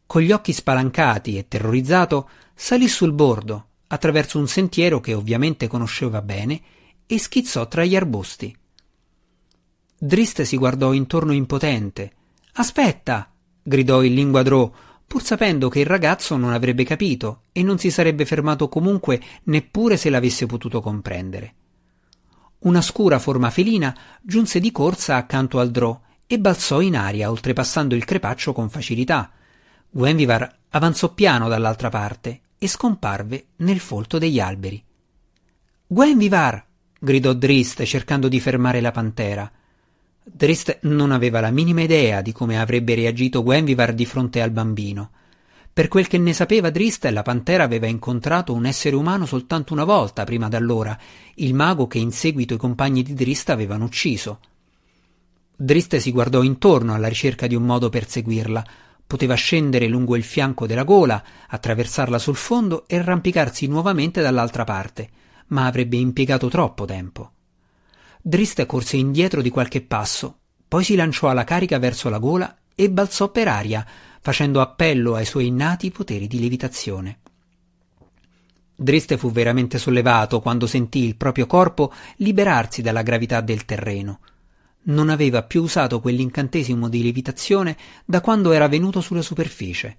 Con 0.07 0.21
gli 0.21 0.31
occhi 0.31 0.53
spalancati 0.53 1.37
e 1.37 1.47
terrorizzato, 1.47 2.29
salì 2.55 2.87
sul 2.87 3.11
bordo, 3.11 3.67
attraverso 3.87 4.39
un 4.39 4.47
sentiero 4.47 4.99
che 4.99 5.13
ovviamente 5.13 5.67
conosceva 5.67 6.21
bene, 6.23 6.61
e 7.05 7.19
schizzò 7.19 7.67
tra 7.67 7.85
gli 7.85 7.95
arbusti. 7.95 8.57
Drist 9.99 10.41
si 10.41 10.57
guardò 10.57 10.93
intorno 10.93 11.33
impotente. 11.33 12.11
Aspetta! 12.53 13.31
gridò 13.61 14.01
in 14.01 14.13
lingua 14.13 14.43
drò, 14.43 14.71
pur 15.05 15.23
sapendo 15.23 15.69
che 15.69 15.79
il 15.79 15.85
ragazzo 15.85 16.35
non 16.37 16.53
avrebbe 16.53 16.83
capito 16.83 17.43
e 17.51 17.63
non 17.63 17.77
si 17.77 17.89
sarebbe 17.89 18.25
fermato 18.25 18.67
comunque 18.69 19.21
neppure 19.43 19.97
se 19.97 20.09
l'avesse 20.09 20.45
potuto 20.45 20.81
comprendere. 20.81 21.53
Una 22.59 22.81
scura 22.81 23.19
forma 23.19 23.49
felina 23.49 23.95
giunse 24.21 24.59
di 24.59 24.71
corsa 24.71 25.15
accanto 25.15 25.59
al 25.59 25.71
drò 25.71 25.99
e 26.25 26.39
balzò 26.39 26.81
in 26.81 26.97
aria 26.97 27.29
oltrepassando 27.29 27.95
il 27.95 28.03
crepaccio 28.03 28.51
con 28.51 28.69
facilità. 28.69 29.31
Gwenvivar 29.89 30.55
avanzò 30.69 31.13
piano 31.13 31.47
dall'altra 31.47 31.89
parte 31.89 32.41
e 32.57 32.67
scomparve 32.67 33.47
nel 33.57 33.79
folto 33.79 34.17
degli 34.17 34.39
alberi. 34.39 34.83
Gwenvivar! 35.87 36.65
gridò 36.99 37.33
Drist 37.33 37.83
cercando 37.83 38.27
di 38.27 38.39
fermare 38.39 38.81
la 38.81 38.91
pantera. 38.91 39.49
Drist 40.23 40.79
non 40.81 41.11
aveva 41.11 41.39
la 41.39 41.51
minima 41.51 41.81
idea 41.81 42.21
di 42.21 42.33
come 42.33 42.59
avrebbe 42.59 42.95
reagito 42.95 43.43
Gwenvivar 43.43 43.93
di 43.93 44.05
fronte 44.05 44.41
al 44.41 44.51
bambino. 44.51 45.11
Per 45.71 45.87
quel 45.87 46.07
che 46.07 46.17
ne 46.17 46.33
sapeva 46.33 46.69
Drist, 46.69 47.05
la 47.05 47.21
pantera 47.21 47.63
aveva 47.63 47.85
incontrato 47.85 48.51
un 48.53 48.65
essere 48.65 48.95
umano 48.95 49.25
soltanto 49.25 49.73
una 49.73 49.83
volta 49.83 50.23
prima 50.23 50.49
d'allora, 50.49 50.97
il 51.35 51.53
mago 51.53 51.87
che 51.87 51.99
in 51.99 52.11
seguito 52.11 52.55
i 52.55 52.57
compagni 52.57 53.03
di 53.03 53.13
Drist 53.13 53.49
avevano 53.51 53.85
ucciso. 53.85 54.39
Drist 55.55 55.95
si 55.97 56.11
guardò 56.11 56.43
intorno 56.43 56.93
alla 56.93 57.07
ricerca 57.07 57.47
di 57.47 57.55
un 57.55 57.63
modo 57.63 57.89
per 57.89 58.09
seguirla. 58.09 58.65
Poteva 59.07 59.35
scendere 59.35 59.87
lungo 59.87 60.17
il 60.17 60.23
fianco 60.23 60.67
della 60.67 60.83
gola, 60.83 61.23
attraversarla 61.47 62.19
sul 62.19 62.35
fondo 62.35 62.85
e 62.87 62.97
arrampicarsi 62.97 63.65
nuovamente 63.67 64.21
dall'altra 64.21 64.65
parte, 64.65 65.09
ma 65.47 65.65
avrebbe 65.65 65.95
impiegato 65.95 66.49
troppo 66.49 66.83
tempo. 66.85 67.31
Drist 68.21 68.65
corse 68.65 68.97
indietro 68.97 69.41
di 69.41 69.49
qualche 69.49 69.81
passo, 69.81 70.39
poi 70.67 70.83
si 70.83 70.95
lanciò 70.95 71.29
alla 71.29 71.45
carica 71.45 71.79
verso 71.79 72.09
la 72.09 72.19
gola 72.19 72.53
e 72.75 72.89
balzò 72.89 73.31
per 73.31 73.47
aria, 73.47 73.85
facendo 74.19 74.59
appello 74.59 75.15
ai 75.15 75.25
suoi 75.25 75.47
innati 75.47 75.89
poteri 75.89 76.27
di 76.27 76.41
levitazione. 76.41 77.19
Driste 78.75 79.17
fu 79.17 79.31
veramente 79.31 79.79
sollevato 79.79 80.41
quando 80.41 80.67
sentì 80.67 81.05
il 81.05 81.15
proprio 81.15 81.47
corpo 81.47 81.91
liberarsi 82.17 82.81
dalla 82.81 83.01
gravità 83.01 83.39
del 83.41 83.65
terreno. 83.65 84.19
Non 84.87 85.09
aveva 85.09 85.43
più 85.43 85.63
usato 85.63 85.99
quell'incantesimo 85.99 86.87
di 86.87 87.03
levitazione 87.03 87.75
da 88.05 88.21
quando 88.21 88.51
era 88.51 88.67
venuto 88.67 89.01
sulla 89.01 89.21
superficie. 89.21 89.97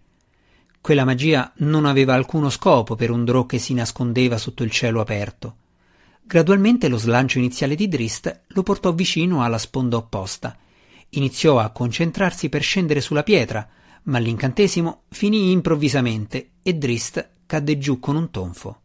Quella 0.80 1.04
magia 1.04 1.52
non 1.56 1.84
aveva 1.84 2.14
alcuno 2.14 2.48
scopo 2.48 2.94
per 2.94 3.10
un 3.10 3.24
drò 3.24 3.44
che 3.44 3.58
si 3.58 3.74
nascondeva 3.74 4.38
sotto 4.38 4.62
il 4.62 4.70
cielo 4.70 5.00
aperto. 5.00 5.56
Gradualmente 6.22 6.88
lo 6.88 6.96
slancio 6.96 7.38
iniziale 7.38 7.74
di 7.74 7.88
Drist 7.88 8.44
lo 8.48 8.62
portò 8.62 8.92
vicino 8.92 9.42
alla 9.42 9.58
sponda 9.58 9.96
opposta. 9.96 10.56
Iniziò 11.10 11.58
a 11.58 11.70
concentrarsi 11.70 12.48
per 12.48 12.62
scendere 12.62 13.00
sulla 13.00 13.22
pietra, 13.22 13.68
ma 14.04 14.18
l'incantesimo 14.18 15.02
finì 15.08 15.50
improvvisamente 15.50 16.50
e 16.62 16.74
Drist 16.74 17.28
cadde 17.44 17.76
giù 17.78 17.98
con 17.98 18.16
un 18.16 18.30
tonfo. 18.30 18.80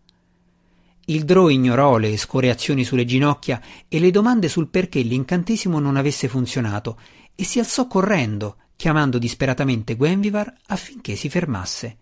Il 1.05 1.25
Drò 1.25 1.49
ignorò 1.49 1.97
le 1.97 2.15
scoreazioni 2.15 2.85
sulle 2.85 3.03
ginocchia 3.03 3.61
e 3.89 3.99
le 3.99 4.09
domande 4.09 4.47
sul 4.47 4.69
perché 4.69 5.01
l'incantesimo 5.01 5.79
non 5.79 5.97
avesse 5.97 6.29
funzionato 6.29 6.97
e 7.35 7.43
si 7.43 7.59
alzò 7.59 7.87
correndo, 7.87 8.55
chiamando 8.77 9.17
disperatamente 9.17 9.97
Gwenvivar 9.97 10.53
affinché 10.67 11.17
si 11.17 11.27
fermasse. 11.27 11.97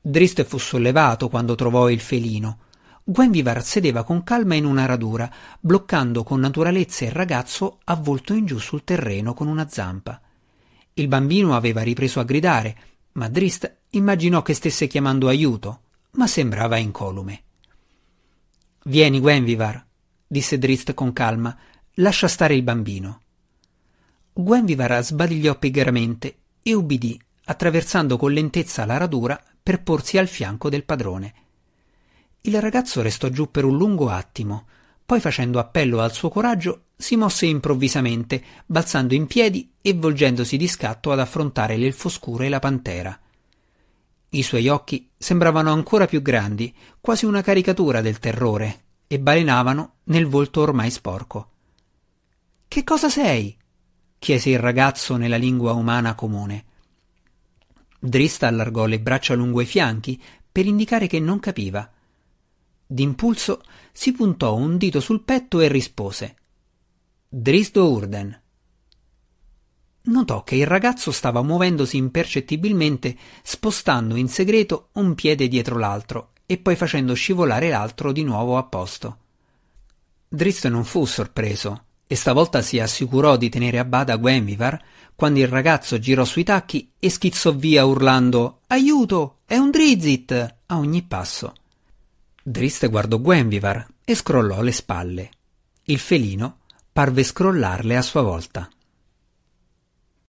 Drist 0.00 0.42
fu 0.44 0.56
sollevato 0.56 1.28
quando 1.28 1.54
trovò 1.54 1.90
il 1.90 2.00
felino. 2.00 2.60
Gwenvivar 3.04 3.62
sedeva 3.62 4.04
con 4.04 4.24
calma 4.24 4.54
in 4.54 4.64
una 4.64 4.86
radura, 4.86 5.30
bloccando 5.60 6.22
con 6.22 6.40
naturalezza 6.40 7.04
il 7.04 7.10
ragazzo 7.10 7.78
avvolto 7.84 8.32
in 8.32 8.46
giù 8.46 8.58
sul 8.58 8.84
terreno 8.84 9.34
con 9.34 9.48
una 9.48 9.68
zampa. 9.68 10.18
Il 10.94 11.08
bambino 11.08 11.54
aveva 11.54 11.82
ripreso 11.82 12.20
a 12.20 12.24
gridare, 12.24 12.76
ma 13.12 13.28
Drist 13.28 13.80
immaginò 13.90 14.40
che 14.40 14.54
stesse 14.54 14.86
chiamando 14.86 15.28
aiuto, 15.28 15.80
ma 16.12 16.26
sembrava 16.26 16.78
incolume. 16.78 17.42
Vieni, 18.84 19.20
Gwenvivar, 19.20 19.84
disse 20.26 20.58
Drist 20.58 20.92
con 20.94 21.12
calma, 21.12 21.56
lascia 21.94 22.26
stare 22.26 22.54
il 22.54 22.64
bambino. 22.64 23.20
Gwenvivar 24.32 25.04
sbadigliò 25.04 25.56
pigramente 25.56 26.36
e 26.62 26.74
ubbidì, 26.74 27.20
attraversando 27.44 28.16
con 28.16 28.32
lentezza 28.32 28.84
la 28.84 28.96
radura 28.96 29.40
per 29.62 29.82
porsi 29.82 30.18
al 30.18 30.26
fianco 30.26 30.68
del 30.68 30.84
padrone. 30.84 31.34
Il 32.40 32.60
ragazzo 32.60 33.02
restò 33.02 33.28
giù 33.28 33.52
per 33.52 33.64
un 33.64 33.76
lungo 33.76 34.08
attimo, 34.08 34.66
poi 35.06 35.20
facendo 35.20 35.60
appello 35.60 36.00
al 36.00 36.12
suo 36.12 36.28
coraggio 36.28 36.86
si 36.96 37.14
mosse 37.14 37.46
improvvisamente, 37.46 38.42
balzando 38.66 39.14
in 39.14 39.28
piedi 39.28 39.74
e 39.80 39.92
volgendosi 39.94 40.56
di 40.56 40.66
scatto 40.66 41.12
ad 41.12 41.20
affrontare 41.20 41.76
l'elfo 41.76 42.08
scuro 42.08 42.42
e 42.42 42.48
la 42.48 42.58
pantera. 42.58 43.16
I 44.34 44.42
suoi 44.42 44.68
occhi 44.68 45.10
sembravano 45.18 45.72
ancora 45.72 46.06
più 46.06 46.22
grandi, 46.22 46.74
quasi 47.00 47.26
una 47.26 47.42
caricatura 47.42 48.00
del 48.00 48.18
terrore, 48.18 48.84
e 49.06 49.20
balenavano 49.20 49.96
nel 50.04 50.26
volto 50.26 50.62
ormai 50.62 50.90
sporco. 50.90 51.50
Che 52.66 52.82
cosa 52.82 53.10
sei? 53.10 53.54
chiese 54.18 54.48
il 54.50 54.58
ragazzo 54.58 55.16
nella 55.16 55.36
lingua 55.36 55.72
umana 55.72 56.14
comune. 56.14 56.64
Drista 57.98 58.46
allargò 58.46 58.86
le 58.86 59.00
braccia 59.00 59.34
lungo 59.34 59.60
i 59.60 59.66
fianchi 59.66 60.22
per 60.50 60.64
indicare 60.64 61.08
che 61.08 61.20
non 61.20 61.38
capiva. 61.38 61.90
D'impulso 62.86 63.62
si 63.92 64.12
puntò 64.12 64.54
un 64.54 64.78
dito 64.78 65.00
sul 65.00 65.22
petto 65.22 65.60
e 65.60 65.68
rispose 65.68 66.36
Dristo 67.28 67.90
Urden. 67.90 68.41
Notò 70.04 70.42
che 70.42 70.56
il 70.56 70.66
ragazzo 70.66 71.12
stava 71.12 71.42
muovendosi 71.42 71.96
impercettibilmente, 71.96 73.16
spostando 73.42 74.16
in 74.16 74.28
segreto 74.28 74.88
un 74.94 75.14
piede 75.14 75.46
dietro 75.46 75.78
l'altro 75.78 76.30
e 76.46 76.58
poi 76.58 76.74
facendo 76.74 77.14
scivolare 77.14 77.68
l'altro 77.68 78.10
di 78.10 78.24
nuovo 78.24 78.56
a 78.56 78.64
posto. 78.64 79.16
Dristo 80.28 80.68
non 80.68 80.84
fu 80.84 81.04
sorpreso 81.04 81.84
e 82.06 82.16
stavolta 82.16 82.62
si 82.62 82.80
assicurò 82.80 83.36
di 83.36 83.48
tenere 83.48 83.78
a 83.78 83.84
bada 83.84 84.16
Gwenvivar 84.16 84.82
quando 85.14 85.38
il 85.38 85.48
ragazzo 85.48 85.98
girò 85.98 86.24
sui 86.24 86.42
tacchi 86.42 86.90
e 86.98 87.08
schizzò 87.08 87.52
via 87.52 87.84
urlando 87.84 88.60
Aiuto! 88.66 89.38
È 89.46 89.56
un 89.56 89.70
Drizzt! 89.70 90.32
a 90.66 90.78
ogni 90.78 91.02
passo. 91.02 91.52
Drist 92.42 92.88
guardò 92.88 93.18
Gwenvivar 93.18 93.86
e 94.04 94.14
scrollò 94.14 94.62
le 94.62 94.72
spalle. 94.72 95.30
Il 95.84 95.98
felino 95.98 96.58
parve 96.92 97.22
scrollarle 97.22 97.96
a 97.96 98.02
sua 98.02 98.22
volta. 98.22 98.68